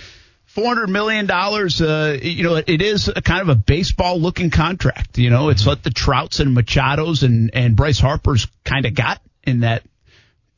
[0.56, 1.82] Four hundred million dollars.
[1.82, 5.18] Uh, you know, it, is a kind of a baseball looking contract.
[5.18, 5.68] You know, it's mm-hmm.
[5.68, 9.82] what the Trouts and Machados and and Bryce Harper's kind of got in that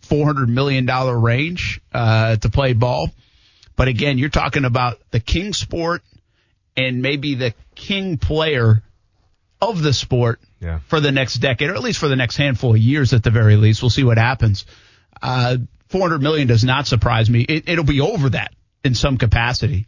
[0.03, 3.11] four hundred million dollar range uh, to play ball.
[3.75, 6.03] But again, you're talking about the king sport
[6.77, 8.85] and maybe the king player
[9.61, 10.79] of the sport yeah.
[10.87, 13.33] for the next decade, or at least for the next handful of years at the
[13.33, 13.83] very least.
[13.83, 14.65] We'll see what happens.
[15.21, 15.57] Uh,
[15.89, 17.41] 400 million does not surprise me.
[17.41, 18.53] It, will be over that
[18.85, 19.87] in some capacity.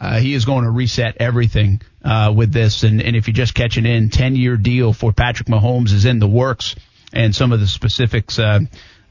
[0.00, 3.54] Uh, he is going to reset everything uh, with this, and, and if you're just
[3.54, 6.74] catch it in, 10 year deal for Patrick Mahomes is in the works,
[7.12, 8.60] and some of the specifics uh,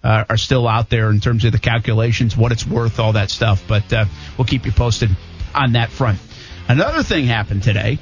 [0.04, 3.30] uh, are still out there in terms of the calculations, what it's worth, all that
[3.30, 3.64] stuff.
[3.68, 4.06] But uh,
[4.38, 5.10] we'll keep you posted
[5.56, 6.20] on that front.
[6.68, 8.00] Another thing happened today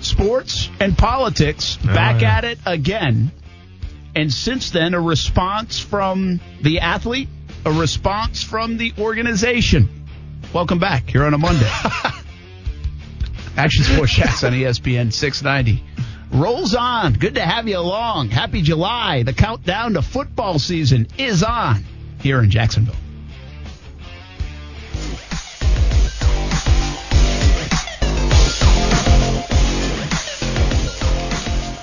[0.00, 2.38] sports and politics oh, back yeah.
[2.38, 3.30] at it again.
[4.14, 7.28] And since then, a response from the athlete,
[7.64, 10.01] a response from the organization.
[10.52, 11.70] Welcome back here on a Monday.
[13.56, 15.82] Action Sports on ESPN 690.
[16.30, 17.14] Rolls on.
[17.14, 18.28] Good to have you along.
[18.28, 19.22] Happy July.
[19.22, 21.82] The countdown to football season is on
[22.20, 22.94] here in Jacksonville.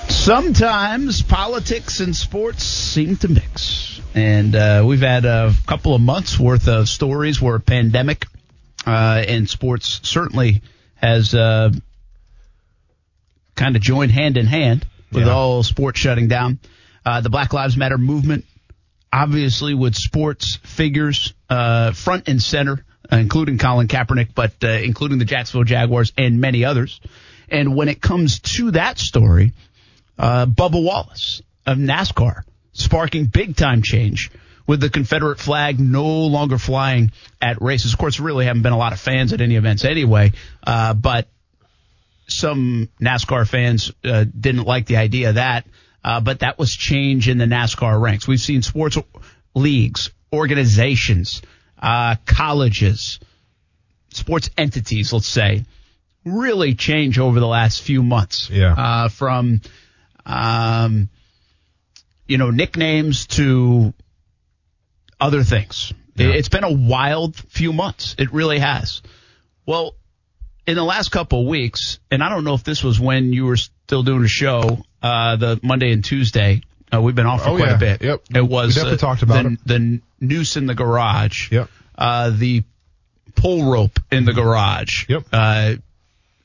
[0.08, 4.00] Sometimes politics and sports seem to mix.
[4.14, 8.26] And uh, we've had a couple of months worth of stories where a pandemic
[8.86, 10.62] uh, and sports certainly
[10.94, 11.70] has uh,
[13.56, 15.32] kind of joined hand in hand with yeah.
[15.32, 16.58] all sports shutting down.
[17.04, 18.44] Uh, the Black Lives Matter movement,
[19.12, 25.24] obviously, with sports figures uh, front and center, including Colin Kaepernick, but uh, including the
[25.24, 27.00] Jacksonville Jaguars and many others.
[27.48, 29.52] And when it comes to that story,
[30.18, 34.30] uh, Bubba Wallace of NASCAR sparking big time change
[34.66, 37.92] with the Confederate flag no longer flying at races.
[37.92, 40.32] Of course, really haven't been a lot of fans at any events anyway,
[40.66, 41.28] uh, but
[42.28, 45.66] some NASCAR fans uh, didn't like the idea of that.
[46.02, 48.26] Uh, but that was change in the NASCAR ranks.
[48.26, 48.96] We've seen sports
[49.54, 51.42] leagues, organizations,
[51.78, 53.20] uh, colleges,
[54.10, 55.64] sports entities, let's say,
[56.24, 58.48] really change over the last few months.
[58.50, 58.72] Yeah.
[58.72, 59.60] Uh, from
[60.24, 61.08] um,
[62.26, 63.92] you know, nicknames to
[65.20, 65.92] other things.
[66.16, 66.28] Yeah.
[66.28, 68.14] It's been a wild few months.
[68.18, 69.02] It really has.
[69.66, 69.94] Well,
[70.66, 73.46] in the last couple of weeks, and I don't know if this was when you
[73.46, 76.62] were still doing a show, uh, the Monday and Tuesday.
[76.92, 77.74] Uh, we've been off for oh, quite yeah.
[77.74, 78.02] a bit.
[78.02, 78.22] Yep.
[78.34, 81.52] It was we definitely uh, talked about the, the noose in the garage.
[81.52, 81.68] Yep.
[81.96, 82.64] uh, the
[83.36, 85.08] pull rope in the garage.
[85.08, 85.22] Yep.
[85.32, 85.74] Uh,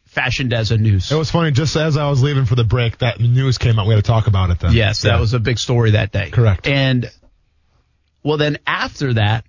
[0.05, 1.11] fashioned as a noose.
[1.11, 1.51] It was funny.
[1.51, 3.87] Just as I was leaving for the break, that news came out.
[3.87, 4.71] We had to talk about it then.
[4.71, 5.19] Yes, that Yeah.
[5.19, 6.29] was a big story that day.
[6.29, 6.67] Correct.
[6.67, 7.11] And
[8.25, 9.45] well, then after that,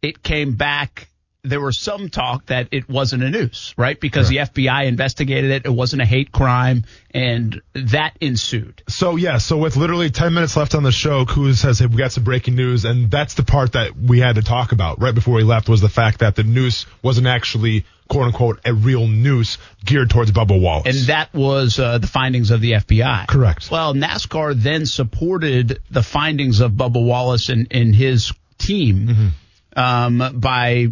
[0.00, 1.09] it came back.
[1.42, 3.98] There was some talk that it wasn't a noose, right?
[3.98, 5.66] Because the FBI investigated it.
[5.66, 8.82] It wasn't a hate crime, and that ensued.
[8.88, 11.96] So yeah, so with literally 10 minutes left on the show, Kuz says, hey, we
[11.96, 15.14] got some breaking news, and that's the part that we had to talk about right
[15.14, 19.06] before we left was the fact that the noose wasn't actually quote unquote a real
[19.06, 20.94] noose geared towards Bubba Wallace.
[20.94, 23.28] And that was uh, the findings of the FBI.
[23.28, 23.70] Correct.
[23.70, 29.32] Well, NASCAR then supported the findings of Bubba Wallace and, and his team
[29.76, 30.88] um, by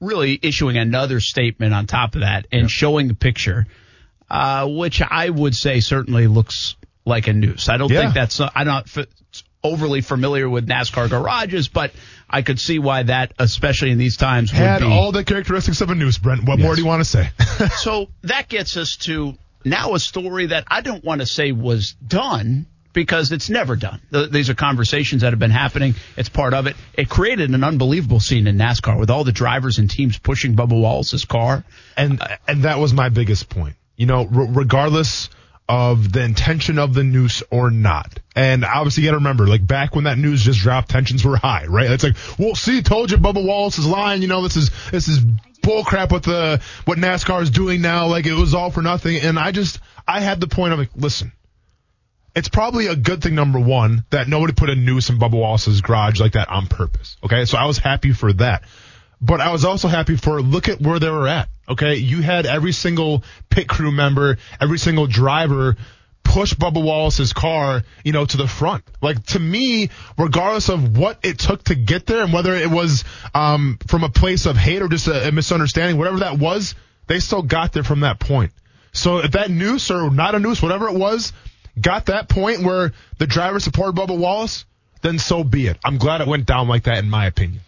[0.00, 3.66] really issuing another statement on top of that and showing the picture,
[4.30, 7.68] uh, which I would say certainly looks like a noose.
[7.68, 8.02] I don't Yeah.
[8.02, 9.06] think that's, I'm not f-
[9.64, 11.92] overly familiar with NASCAR garages, but
[12.30, 14.86] I could see why that, especially in these times, would had be.
[14.86, 16.44] all the characteristics of a noose, Brent.
[16.44, 17.30] What more do you want to say?
[17.78, 19.34] so that gets us to
[19.64, 24.00] now a story that I don't want to say was done because it's never done.
[24.10, 25.94] These are conversations that have been happening.
[26.16, 26.76] It's part of it.
[26.94, 30.80] It created an unbelievable scene in NASCAR with all the drivers and teams pushing Bubba
[30.80, 31.64] Wallace's car.
[31.96, 33.76] and and that was my biggest point.
[33.96, 35.28] You know, r- regardless
[35.68, 38.18] of the intention of the noose or not.
[38.34, 41.36] And obviously you got to remember, like back when that news just dropped, tensions were
[41.36, 41.90] high, right?
[41.90, 44.22] It's like, well, see, told you Bubba Wallace is lying.
[44.22, 45.20] You know, this is this is
[45.62, 48.06] bullcrap with the what NASCAR is doing now.
[48.06, 49.16] Like it was all for nothing.
[49.18, 51.32] And I just I had the point of like, listen,
[52.34, 55.80] it's probably a good thing, number one, that nobody put a noose in Bubba Wallace's
[55.80, 57.16] garage like that on purpose.
[57.24, 57.44] Okay.
[57.44, 58.64] So I was happy for that.
[59.20, 61.48] But I was also happy for look at where they were at.
[61.68, 61.96] Okay.
[61.96, 65.76] You had every single pit crew member, every single driver
[66.28, 68.84] push Bubba Wallace's car, you know, to the front.
[69.00, 73.04] Like to me, regardless of what it took to get there and whether it was
[73.34, 76.74] um, from a place of hate or just a, a misunderstanding, whatever that was,
[77.06, 78.52] they still got there from that point.
[78.92, 81.32] So if that noose or not a noose, whatever it was,
[81.80, 84.64] got that point where the driver supported Bubba Wallace,
[85.02, 85.78] then so be it.
[85.84, 87.60] I'm glad it went down like that in my opinion.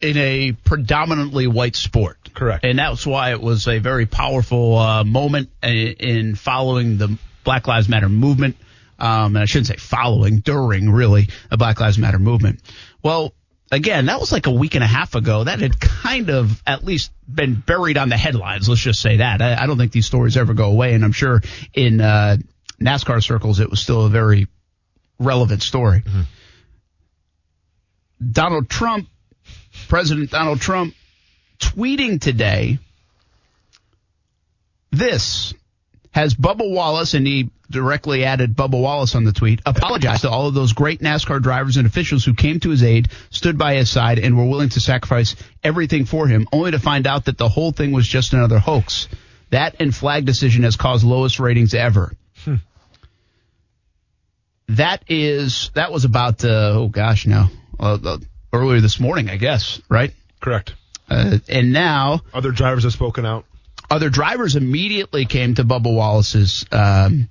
[0.00, 2.16] in a predominantly white sport.
[2.32, 2.64] Correct.
[2.64, 7.66] And that's why it was a very powerful uh, moment in, in following the Black
[7.68, 8.56] Lives Matter movement.
[8.98, 12.60] Um, and I shouldn't say following, during really the Black Lives Matter movement.
[13.02, 13.32] Well,
[13.72, 15.44] again, that was like a week and a half ago.
[15.44, 18.68] That had kind of at least been buried on the headlines.
[18.68, 19.42] Let's just say that.
[19.42, 20.94] I, I don't think these stories ever go away.
[20.94, 21.42] And I'm sure
[21.74, 22.36] in uh,
[22.80, 24.48] NASCAR circles, it was still a very
[25.18, 26.00] relevant story.
[26.00, 26.22] Mm-hmm.
[28.32, 29.08] Donald Trump,
[29.88, 30.94] President Donald Trump,
[31.58, 32.78] tweeting today
[34.90, 35.54] this
[36.12, 40.48] has Bubba Wallace, and he directly added Bubba Wallace on the tweet, apologized to all
[40.48, 43.88] of those great NASCAR drivers and officials who came to his aid, stood by his
[43.88, 47.48] side, and were willing to sacrifice everything for him, only to find out that the
[47.48, 49.08] whole thing was just another hoax.
[49.50, 52.12] That and flag decision has caused lowest ratings ever.
[54.76, 57.46] That is, that was about, uh, oh gosh, no,
[57.78, 58.18] uh, uh,
[58.52, 60.12] earlier this morning, I guess, right?
[60.40, 60.74] Correct.
[61.08, 63.44] Uh, and now Other drivers have spoken out.
[63.90, 67.28] other drivers immediately came to Bubba Wallace's um,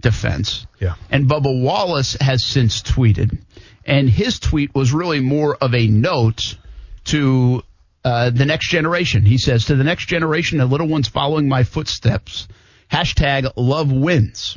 [0.00, 0.66] defense.
[0.80, 0.94] Yeah.
[1.10, 3.38] And Bubba Wallace has since tweeted.
[3.84, 6.56] And his tweet was really more of a note
[7.04, 7.62] to
[8.04, 9.24] uh, the next generation.
[9.26, 12.48] He says, To the next generation, the little ones following my footsteps,
[12.90, 14.56] hashtag love wins.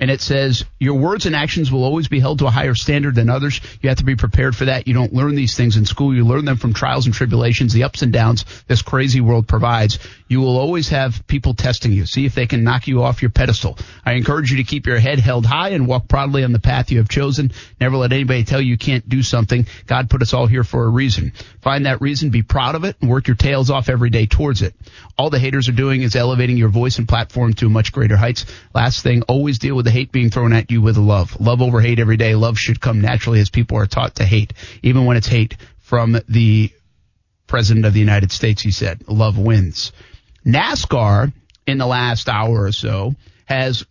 [0.00, 3.14] And it says, Your words and actions will always be held to a higher standard
[3.14, 3.60] than others.
[3.82, 4.88] You have to be prepared for that.
[4.88, 6.14] You don't learn these things in school.
[6.14, 9.98] You learn them from trials and tribulations, the ups and downs this crazy world provides.
[10.28, 12.06] You will always have people testing you.
[12.06, 13.78] See if they can knock you off your pedestal.
[14.04, 16.90] I encourage you to keep your head held high and walk proudly on the path
[16.90, 17.52] you have chosen.
[17.80, 19.66] Never let anybody tell you you can't do something.
[19.86, 21.32] God put us all here for a reason.
[21.62, 24.62] Find that reason, be proud of it, and work your tails off every day towards
[24.62, 24.74] it.
[25.18, 28.46] All the haters are doing is elevating your voice and platform to much greater heights.
[28.74, 31.38] Last thing, always deal with the hate being thrown at you with love.
[31.38, 32.34] Love over hate every day.
[32.34, 36.18] Love should come naturally as people are taught to hate, even when it's hate from
[36.28, 36.70] the
[37.46, 39.06] President of the United States, he said.
[39.08, 39.92] Love wins.
[40.46, 41.32] NASCAR,
[41.66, 43.84] in the last hour or so, has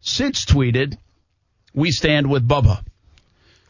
[0.00, 0.96] since tweeted,
[1.74, 2.84] We stand with Bubba.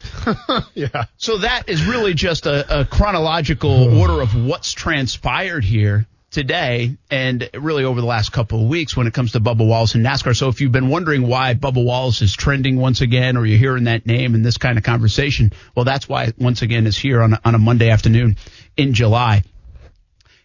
[0.73, 1.05] Yeah.
[1.17, 7.49] So that is really just a, a chronological order of what's transpired here today and
[7.53, 10.35] really over the last couple of weeks when it comes to Bubba Wallace and NASCAR.
[10.35, 13.85] So if you've been wondering why Bubba Wallace is trending once again or you're hearing
[13.85, 17.21] that name in this kind of conversation, well, that's why it once again is here
[17.21, 18.37] on a, on a Monday afternoon
[18.77, 19.43] in July.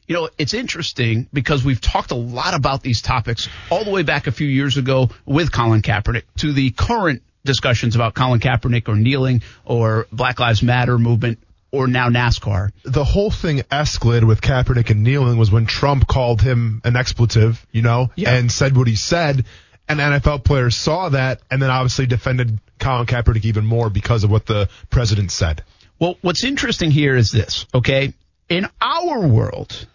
[0.07, 4.03] You know, it's interesting because we've talked a lot about these topics all the way
[4.03, 8.89] back a few years ago with Colin Kaepernick to the current discussions about Colin Kaepernick
[8.89, 11.39] or kneeling or Black Lives Matter movement
[11.71, 12.71] or now NASCAR.
[12.85, 17.65] The whole thing escalated with Kaepernick and kneeling was when Trump called him an expletive,
[17.73, 18.35] you know, Yeah.
[18.35, 19.45] and said what he said.
[19.89, 24.31] And NFL players saw that and then obviously defended Colin Kaepernick even more because of
[24.31, 25.63] what the president said.
[25.99, 28.15] Well, what's interesting here is this, okay?
[28.49, 29.87] In our world,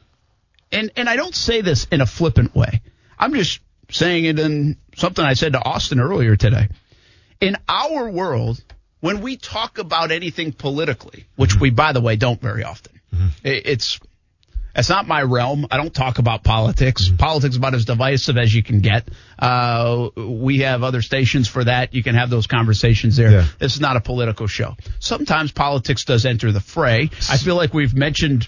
[0.71, 2.81] and, and I don't say this in a flippant way.
[3.17, 3.59] I'm just
[3.89, 6.67] saying it in something I said to Austin earlier today.
[7.41, 8.61] In our world,
[8.99, 12.99] when we talk about anything politically, which we, by the way, don't very often,
[13.43, 13.99] it- it's,
[14.75, 15.65] it's not my realm.
[15.71, 17.09] I don't talk about politics.
[17.17, 19.07] Politics is about as divisive as you can get.
[19.37, 21.93] Uh, we have other stations for that.
[21.93, 23.31] You can have those conversations there.
[23.31, 23.45] Yeah.
[23.57, 24.75] This is not a political show.
[24.99, 27.09] Sometimes politics does enter the fray.
[27.29, 28.47] I feel like we've mentioned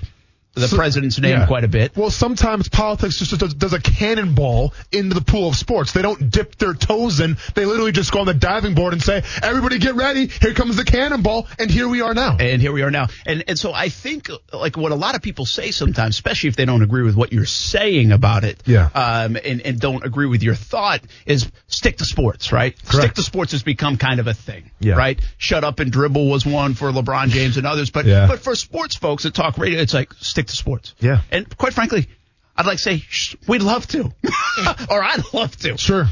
[0.54, 1.46] the So- president's name yeah.
[1.48, 1.96] quite a bit.
[1.96, 5.94] Well, sometimes politics just does, does a cannonball into the pool of sports.
[5.94, 7.38] They don't dip their toes in.
[7.56, 10.28] They literally just go on the diving board and say, everybody get ready.
[10.28, 11.48] Here comes the cannonball.
[11.58, 12.38] And here we are now.
[12.40, 13.08] And here we are now.
[13.26, 16.56] And and so I think like what a lot of people say sometimes, especially if
[16.58, 18.90] they don't agree with what you're saying about it, Yeah.
[18.94, 22.76] um, and and don't agree with your thought, is stick to sports, right?
[22.86, 22.96] Correct.
[23.06, 24.96] Stick to sports has become kind of a thing, Yeah.
[24.96, 25.20] right?
[25.38, 28.28] Shut up and dribble was one for LeBron James and others, but Yeah.
[28.28, 30.96] but for sports folks that talk radio, it's like stick to sports.
[31.00, 31.22] Yeah.
[31.32, 32.08] And quite frankly,
[32.56, 33.04] I'd like to say
[33.48, 34.04] we'd love to,
[34.90, 35.78] or I'd love to.
[35.78, 36.08] Sure.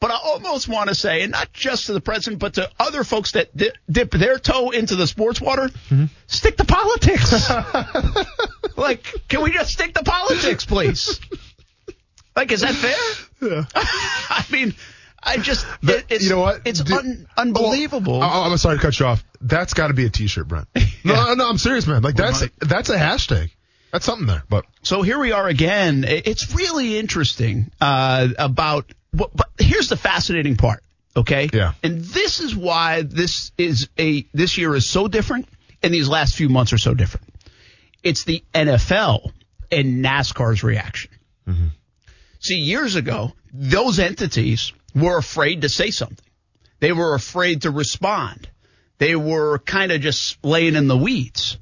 [0.00, 3.04] But I almost want to say, and not just to the president, but to other
[3.04, 6.06] folks that di- dip their toe into the sports water, mm-hmm.
[6.26, 7.48] stick to politics.
[8.76, 11.18] like, can we just stick to politics, please?
[12.36, 13.48] Like, is that fair?
[13.48, 13.64] Yeah.
[13.74, 14.74] I mean,
[15.22, 16.62] I just, it- it's, you know what?
[16.66, 18.18] It's un- unbelievable.
[18.18, 19.24] Well, I- I'm sorry to cut you off.
[19.40, 20.68] That's got to be a T-shirt, Brent.
[21.04, 22.02] No, no, I'm serious, man.
[22.02, 23.50] Like that's that's a hashtag.
[23.94, 24.42] That's something there.
[24.48, 26.04] But so here we are again.
[26.04, 28.92] It's really interesting uh, about.
[29.12, 30.82] But, but here's the fascinating part.
[31.16, 31.48] Okay.
[31.52, 31.74] Yeah.
[31.84, 35.46] And this is why this is a this year is so different,
[35.80, 37.28] and these last few months are so different.
[38.02, 39.30] It's the NFL
[39.70, 41.12] and NASCAR's reaction.
[42.40, 46.18] See, years ago, those entities were afraid to say something.
[46.80, 48.48] They were afraid to respond.
[48.98, 51.58] They were kind of just laying in the weeds.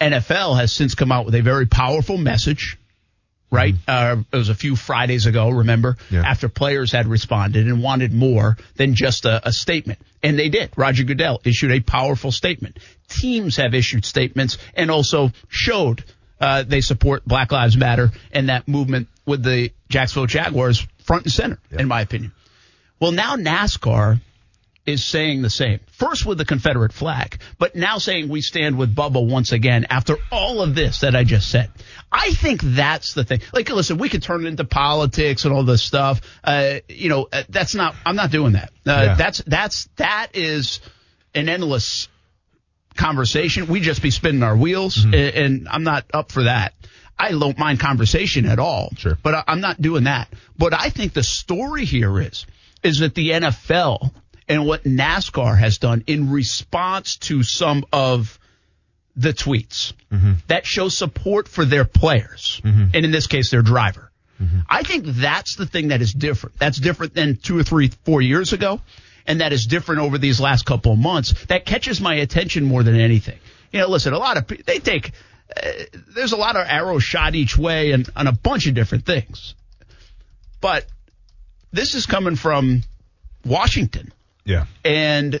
[0.00, 2.78] NFL has since come out with a very powerful message,
[3.50, 3.74] right?
[3.86, 6.22] Uh, it was a few Fridays ago, remember, Yeah.
[6.24, 9.98] after players had responded and wanted more than just a, a statement.
[10.22, 10.70] And they did.
[10.76, 12.78] Roger Goodell issued a powerful statement.
[13.08, 16.04] Teams have issued statements and also showed
[16.40, 21.32] uh, they support Black Lives Matter and that movement with the Jacksonville Jaguars front and
[21.32, 22.32] center, in my opinion.
[23.00, 24.20] Well, now NASCAR
[24.86, 25.80] is saying the same.
[25.92, 30.16] First with the Confederate flag, but now saying we stand with Bubba once again after
[30.30, 31.70] all of this that I just said.
[32.12, 33.40] I think that's the thing.
[33.52, 36.20] Like, listen, we could turn it into politics and all this stuff.
[36.44, 38.70] Uh, you know, uh, that's not, I'm not doing that.
[38.86, 39.14] Uh, Yeah.
[39.14, 40.80] that's, that's, that is
[41.34, 42.08] an endless
[42.96, 43.66] conversation.
[43.66, 45.14] We just be spinning our wheels Mm-hmm.
[45.14, 46.74] and, and I'm not up for that.
[47.18, 48.90] I don't mind conversation at all.
[48.96, 49.16] Sure.
[49.22, 50.28] But I, I'm not doing that.
[50.58, 52.44] But I think the story here is,
[52.82, 54.12] is that the NFL
[54.48, 58.38] and what NASCAR has done in response to some of
[59.16, 60.32] the tweets mm-hmm.
[60.48, 62.86] that show support for their players, mm-hmm.
[62.94, 64.10] and in this case, their driver.
[64.42, 64.60] Mm-hmm.
[64.68, 66.58] I think that's the thing that is different.
[66.58, 68.80] That's different than two or three, four years ago,
[69.26, 71.46] and that is different over these last couple of months.
[71.46, 73.38] That catches my attention more than anything.
[73.72, 75.12] You know, listen, a lot of they take.
[75.54, 75.70] Uh,
[76.14, 79.54] there's a lot of arrows shot each way and on a bunch of different things,
[80.60, 80.86] but
[81.72, 82.82] this is coming from
[83.44, 84.12] Washington
[84.44, 85.40] yeah, and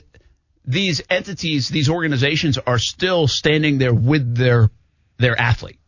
[0.64, 4.70] these entities, these organizations are still standing there with their
[5.18, 5.78] their athlete.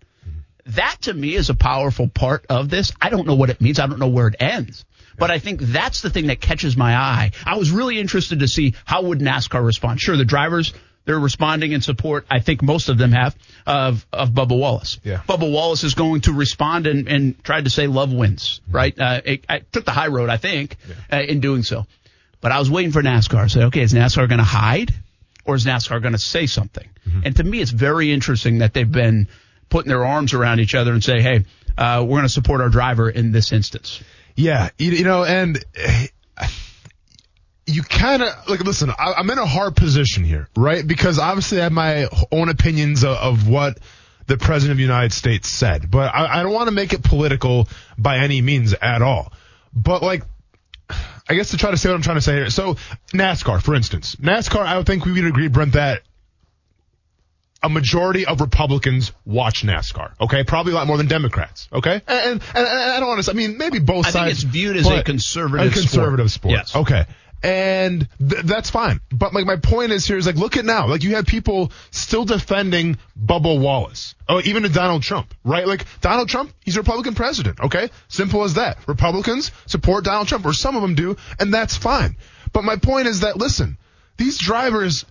[0.67, 2.93] That to me is a powerful part of this.
[3.01, 3.79] I don't know what it means.
[3.79, 4.85] I don't know where it ends.
[5.19, 7.31] But I think that's the thing that catches my eye.
[7.47, 10.01] I was really interested to see how would NASCAR respond.
[10.01, 10.75] Sure, the drivers
[11.07, 12.27] they're responding in support.
[12.29, 14.99] I think most of them have of of Bubba Wallace.
[15.05, 15.23] Yeah.
[15.29, 18.61] Bubba Wallace is going to respond and, and try to say love wins.
[18.69, 18.99] Right.
[18.99, 20.77] Uh, it, I took the high road, I think,
[21.11, 21.87] uh, in doing so.
[22.47, 24.95] But I was waiting for NASCAR to say, okay, is NASCAR going to hide
[25.45, 26.89] or is NASCAR going to say something?
[27.25, 29.27] And to me, it's very interesting that they've been
[29.69, 31.45] putting their arms around each other and say, hey,
[31.77, 34.01] uh, we're going to support our driver in this instance.
[34.37, 34.71] yeah.
[34.79, 35.59] You, you know, and
[37.67, 38.91] you kind of like listen.
[38.97, 40.87] I, I'm in a hard position here, right?
[40.87, 43.81] Because obviously I have my own opinions of, of what
[44.29, 47.03] the president of the United States said, but I, I don't want to make it
[47.03, 47.67] political
[47.99, 49.33] by any means at all.
[49.75, 50.23] But like
[51.29, 52.51] I guess to try to say what I'm trying to say here.
[52.51, 52.75] So
[53.13, 56.03] NASCAR, for instance, NASCAR, I would think we would agree, Brent, that
[57.63, 60.13] a majority of Republicans watch NASCAR.
[60.21, 61.69] Okay, probably a lot more than Democrats.
[61.73, 63.31] Okay, and and, and I don't want to.
[63.31, 64.17] I mean, maybe both I sides.
[64.17, 66.53] I think it's viewed as a conservative a conservative sport.
[66.53, 66.77] Yes.
[66.77, 67.07] Okay,
[67.47, 69.01] And th- that's fine.
[69.13, 70.89] But like my point is here is like look at now.
[70.89, 74.17] Like you have people still defending Bubba Wallace.
[74.29, 75.65] Oh, even to Donald Trump, right?
[75.65, 77.91] Like Donald Trump, he's a Republican president, okay?
[78.09, 78.79] Simple as that.
[78.89, 82.17] Republicans support Donald Trump, or some of them do, and that's fine.
[82.53, 83.79] But my point is that listen,
[84.17, 85.07] these drivers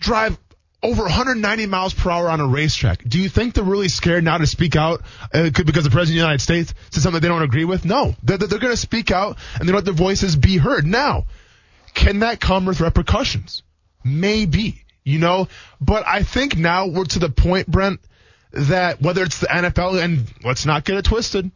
[0.00, 0.36] drive
[0.82, 3.04] over 190 miles per hour on a racetrack.
[3.04, 6.08] Do you think they're really scared now to speak out uh, because the president of
[6.08, 7.84] the United States says something they don't agree with?
[7.84, 10.84] No, they're, they're going to speak out and they let their voices be heard.
[10.84, 11.26] Now,
[11.96, 13.62] can that come with repercussions?
[14.04, 15.48] Maybe, you know,
[15.80, 18.00] but I think now we're to the point, Brent,
[18.52, 21.50] that whether it's the NFL and let's not get it twisted.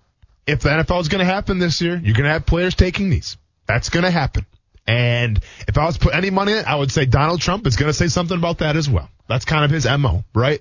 [0.46, 3.10] If the NFL is going to happen this year, you're going to have players taking
[3.10, 3.36] these.
[3.66, 4.46] That's going to happen.
[4.86, 5.38] And
[5.68, 7.94] if I was put any money in I would say Donald Trump is going to
[7.96, 9.08] say something about that as well.
[9.28, 10.60] That's kind of his MO, right?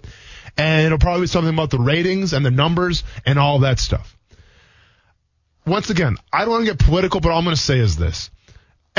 [0.58, 4.16] And it'll probably be something about the ratings and the numbers and all that stuff.
[5.66, 7.96] Once again, I don't want to get political, but all I'm going to say is
[7.96, 8.30] this.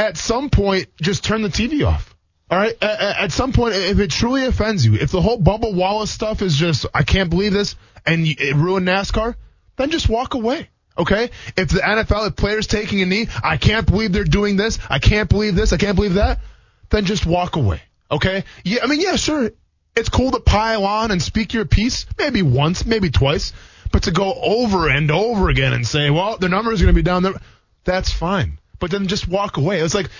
[0.01, 2.17] At some point, just turn the TV off.
[2.51, 2.75] All right.
[2.83, 6.57] At, some point, if it truly offends you, if the whole Bubba Wallace stuff is
[6.57, 7.77] just, I can't believe this,
[8.07, 9.35] and it ruined NASCAR,
[9.77, 10.71] then just walk away.
[10.97, 11.29] Okay?
[11.55, 15.01] If the NFL, if players taking a knee, I can't believe they're doing this, I
[15.01, 16.41] can't believe this, I can't believe that,
[16.89, 17.83] then just walk away.
[18.11, 18.45] Okay?
[18.65, 19.51] Yeah, I mean, yeah, sure.
[19.95, 23.53] It's cool to pile on and speak your piece, maybe once, maybe twice,
[23.93, 26.99] but to go over and over again and say, well, the number is going to
[26.99, 27.35] be down there,
[27.85, 28.57] that's fine.
[28.81, 29.81] But then just walk away.
[29.81, 30.11] It's like,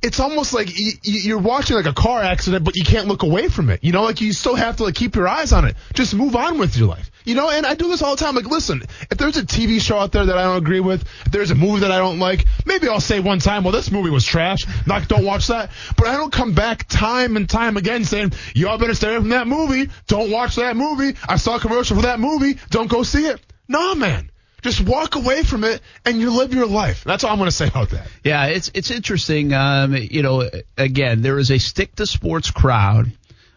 [0.00, 0.68] it's almost like
[1.02, 3.82] you're watching like a car accident, but you can't look away from it.
[3.82, 5.76] You know, like you still have to like keep your eyes on it.
[5.92, 7.10] Just move on with your life.
[7.24, 8.36] You know, and I do this all the time.
[8.36, 11.32] Like, listen, if there's a TV show out there that I don't agree with, if
[11.32, 14.10] there's a movie that I don't like, maybe I'll say one time, well, this movie
[14.10, 14.66] was trash.
[14.86, 15.70] Like, don't watch that.
[15.96, 19.28] But I don't come back time and time again saying, y'all better stay away from
[19.30, 19.90] that movie.
[20.06, 21.18] Don't watch that movie.
[21.28, 22.58] I saw a commercial for that movie.
[22.70, 23.40] Don't go see it.
[23.66, 24.30] No, man.
[24.62, 27.04] Just walk away from it and you live your life.
[27.04, 28.08] That's all I'm going to say about that.
[28.24, 29.52] Yeah, it's it's interesting.
[29.52, 33.12] Um, you know, again, there is a stick to sports crowd.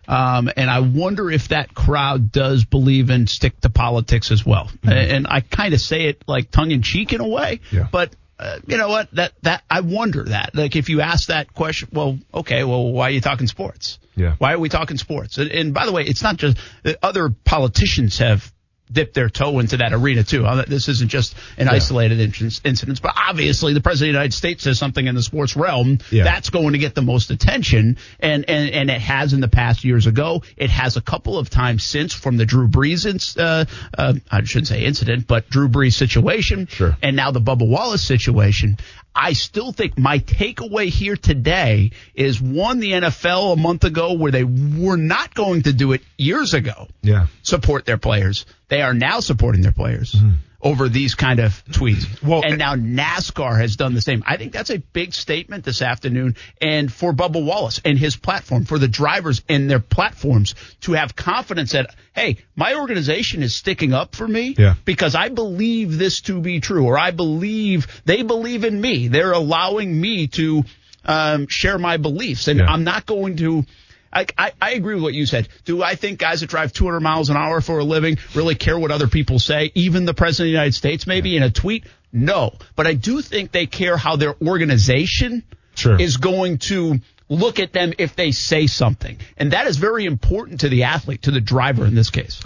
[0.07, 4.65] Um, and I wonder if that crowd does believe in stick to politics as well.
[4.65, 4.89] Mm-hmm.
[4.89, 7.87] And I kind of say it like tongue in cheek in a way, yeah.
[7.89, 9.11] but uh, you know what?
[9.11, 10.55] That that I wonder that.
[10.55, 13.99] Like if you ask that question, well, okay, well, why are you talking sports?
[14.15, 14.35] Yeah.
[14.39, 15.37] Why are we talking sports?
[15.37, 16.57] And, and by the way, it's not just
[17.01, 18.51] other politicians have
[18.91, 20.45] dip their toe into that arena too.
[20.67, 21.73] This isn't just an yeah.
[21.73, 25.55] isolated incident, but obviously the president of the United States says something in the sports
[25.55, 26.23] realm yeah.
[26.23, 29.83] that's going to get the most attention, and, and and it has in the past
[29.83, 30.43] years ago.
[30.57, 33.01] It has a couple of times since from the Drew Brees,
[33.37, 33.65] uh,
[33.97, 36.97] uh, I shouldn't say incident, but Drew Brees situation, sure.
[37.01, 38.77] and now the Bubba Wallace situation.
[39.13, 44.31] I still think my takeaway here today is one, the NFL a month ago where
[44.31, 46.87] they were not going to do it years ago.
[47.01, 47.27] Yeah.
[47.43, 48.45] Support their players.
[48.69, 50.13] They are now supporting their players.
[50.13, 50.31] Mm-hmm
[50.63, 52.21] over these kind of tweets.
[52.23, 54.23] Well, and now NASCAR has done the same.
[54.25, 58.65] I think that's a big statement this afternoon and for Bubba Wallace and his platform,
[58.65, 63.93] for the drivers and their platforms to have confidence that, hey, my organization is sticking
[63.93, 64.75] up for me yeah.
[64.85, 69.07] because I believe this to be true or I believe they believe in me.
[69.07, 70.63] They're allowing me to
[71.05, 72.65] um, share my beliefs and yeah.
[72.67, 73.65] I'm not going to
[74.13, 75.47] I, I, I, agree with what you said.
[75.63, 78.77] Do I think guys that drive 200 miles an hour for a living really care
[78.77, 79.71] what other people say?
[79.73, 81.85] Even the president of the United States, maybe in a tweet?
[82.11, 82.53] No.
[82.75, 85.43] But I do think they care how their organization
[85.75, 85.99] sure.
[85.99, 86.99] is going to
[87.29, 89.17] look at them if they say something.
[89.37, 92.41] And that is very important to the athlete, to the driver in this case.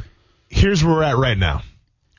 [0.48, 1.64] Here's where we're at right now.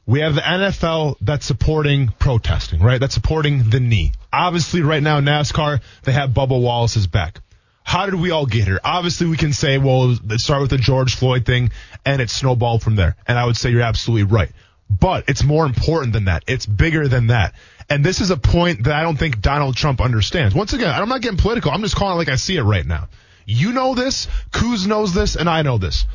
[0.06, 2.98] We have the NFL that's supporting protesting, right?
[3.00, 4.12] That's supporting the knee.
[4.32, 7.40] Obviously, right now, NASCAR, they have Bubba Wallace's back.
[7.86, 8.80] How did we all get here?
[8.82, 11.70] Obviously, we can say, well, let's start with the George Floyd thing,
[12.04, 13.14] and it snowballed from there.
[13.28, 14.50] And I would say you're absolutely right.
[14.90, 16.42] But it's more important than that.
[16.48, 17.54] It's bigger than that.
[17.88, 20.52] And this is a point that I don't think Donald Trump understands.
[20.52, 21.70] Once again, I'm not getting political.
[21.70, 23.06] I'm just calling it like I see it right now.
[23.46, 26.06] You know this, Kuz knows this, and I know this.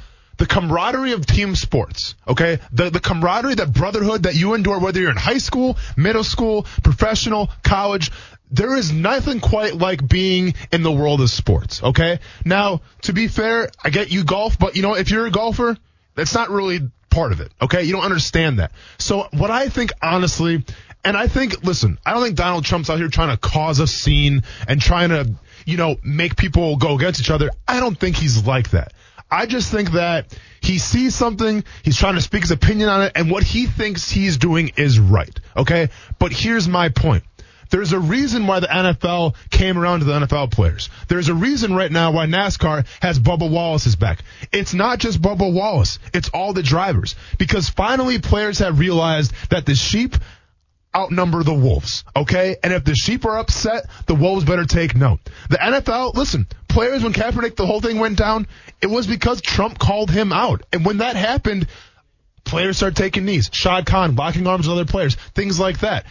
[0.41, 2.57] The camaraderie of team sports, okay?
[2.71, 6.65] The, the camaraderie, that brotherhood that you endure, whether you're in high school, middle school,
[6.81, 8.11] professional, college,
[8.49, 12.21] there is nothing quite like being in the world of sports, okay?
[12.43, 15.77] Now, to be fair, I get you golf, but you know, if you're a golfer,
[16.15, 17.83] that's not really part of it, okay?
[17.83, 18.71] You don't understand that.
[18.97, 20.65] So what I think, honestly,
[21.03, 23.85] and I think, listen, I don't think Donald Trump's out here trying to cause a
[23.85, 25.35] scene and trying to,
[25.67, 27.51] you know, make people go against each other.
[27.67, 28.93] I don't think he's like that.
[29.31, 33.13] I just think that he sees something, he's trying to speak his opinion on it,
[33.15, 35.39] and what he thinks he's doing is right.
[35.55, 35.89] Okay?
[36.19, 37.23] But here's my point.
[37.71, 40.89] There's a reason why the NFL came around to the NFL players.
[41.07, 44.19] There's a reason right now why NASCAR has Bubba Wallace's back.
[44.51, 45.97] It's not just Bubba Wallace.
[46.13, 47.15] It's all the drivers.
[47.37, 50.17] Because finally players have realized that the sheep
[50.95, 52.57] outnumber the wolves, okay?
[52.63, 55.19] And if the sheep are upset, the wolves better take note.
[55.49, 58.47] The NFL, listen, players when Kaepernick, the whole thing went down,
[58.81, 60.63] it was because Trump called him out.
[60.73, 61.67] And when that happened,
[62.43, 63.49] players started taking knees.
[63.53, 66.05] Shad Khan locking arms with other players, things like that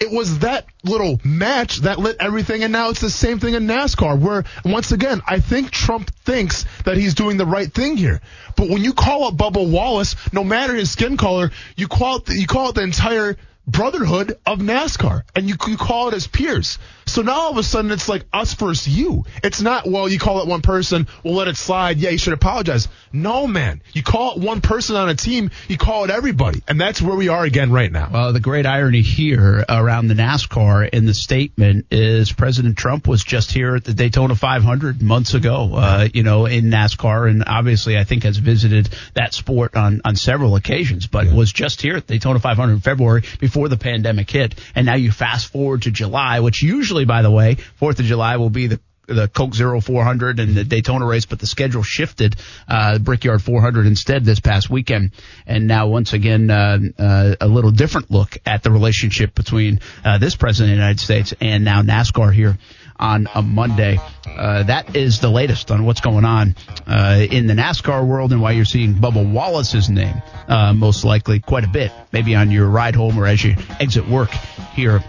[0.00, 3.66] it was that little match that lit everything, and now it's the same thing in
[3.66, 8.20] NASCAR, where once again, I think Trump thinks that he's doing the right thing here.
[8.56, 12.28] But when you call up Bubba Wallace, no matter his skin color, you call it
[12.28, 13.36] you call it the entire
[13.66, 16.78] brotherhood of NASCAR, and you, you call it as peers.
[17.06, 19.24] So now all of a sudden it's like us versus you.
[19.42, 21.98] It's not, well, you call it one person, we'll let it slide.
[21.98, 22.88] Yeah, you should apologize.
[23.12, 23.82] No, man.
[23.92, 26.62] You call it one person on a team, you call it everybody.
[26.66, 28.10] And that's where we are again right now.
[28.12, 33.22] Well, the great irony here around the NASCAR in the statement is President Trump was
[33.22, 37.30] just here at the Daytona 500 months ago, uh, you know, in NASCAR.
[37.30, 41.34] And obviously, I think has visited that sport on, on several occasions, but yeah.
[41.34, 44.54] was just here at Daytona 500 in February before the pandemic hit.
[44.74, 48.36] And now you fast forward to July, which usually by the way, Fourth of July
[48.36, 52.36] will be the the Coke Zero 400 and the Daytona race, but the schedule shifted,
[52.68, 55.12] uh, Brickyard 400 instead this past weekend.
[55.46, 60.18] And now once again, uh, uh, a little different look at the relationship between, uh,
[60.18, 62.58] this president of the United States and now NASCAR here
[62.96, 63.98] on a Monday.
[64.26, 66.54] Uh, that is the latest on what's going on
[66.86, 71.40] uh, in the NASCAR world and why you're seeing Bubba Wallace's name uh, most likely
[71.40, 74.30] quite a bit, maybe on your ride home or as you exit work
[74.74, 75.02] here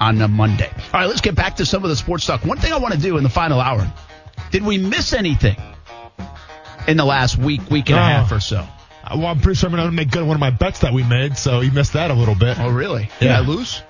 [0.00, 0.70] on a Monday.
[0.92, 2.44] All right, let's get back to some of the sports talk.
[2.44, 3.90] One thing I want to do in the final hour
[4.50, 5.56] did we miss anything
[6.86, 8.58] in the last week, week and a half or so?
[8.58, 10.80] Uh, well, I'm pretty sure I'm going to make good on one of my bets
[10.80, 12.60] that we made, so you missed that a little bit.
[12.60, 13.10] Oh, really?
[13.18, 13.38] Did yeah.
[13.38, 13.82] I lose?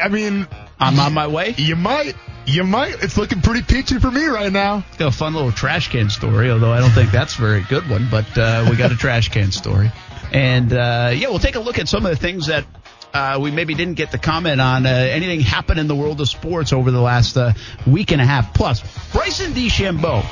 [0.00, 0.46] I mean,
[0.78, 1.54] I'm on my way.
[1.58, 2.14] You might.
[2.44, 3.02] You might.
[3.02, 4.84] It's looking pretty peachy for me right now.
[4.98, 7.88] Got a fun little trash can story, although I don't think that's a very good
[7.88, 8.08] one.
[8.10, 9.92] But uh, we got a trash can story,
[10.32, 12.66] and uh, yeah, we'll take a look at some of the things that
[13.14, 16.28] uh, we maybe didn't get the comment on uh, anything happen in the world of
[16.28, 17.52] sports over the last uh,
[17.86, 18.52] week and a half.
[18.54, 18.80] Plus,
[19.12, 20.24] Bryson DeChambeau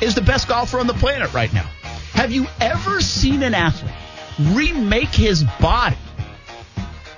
[0.00, 1.68] is the best golfer on the planet right now.
[2.12, 3.94] Have you ever seen an athlete
[4.54, 5.96] remake his body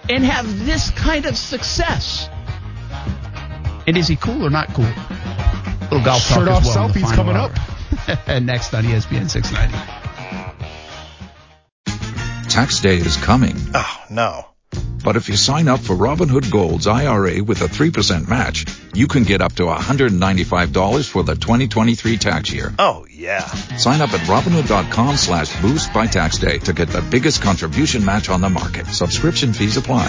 [0.09, 2.29] and have this kind of success?
[3.87, 4.85] And is he cool or not cool?
[5.83, 7.51] Little golf Shirt talk off well selfies coming hour.
[7.51, 8.29] up.
[8.29, 9.75] and next on ESPN 690.
[12.49, 13.57] Tax day is coming.
[13.75, 14.47] Oh, no
[15.05, 18.65] but if you sign up for Robinhood Gold's IRA with a 3% match,
[18.95, 22.73] you can get up to $195 for the 2023 tax year.
[22.79, 23.45] Oh, yeah.
[23.77, 28.31] Sign up at Robinhood.com slash boost by tax day to get the biggest contribution match
[28.31, 28.87] on the market.
[28.87, 30.09] Subscription fees apply.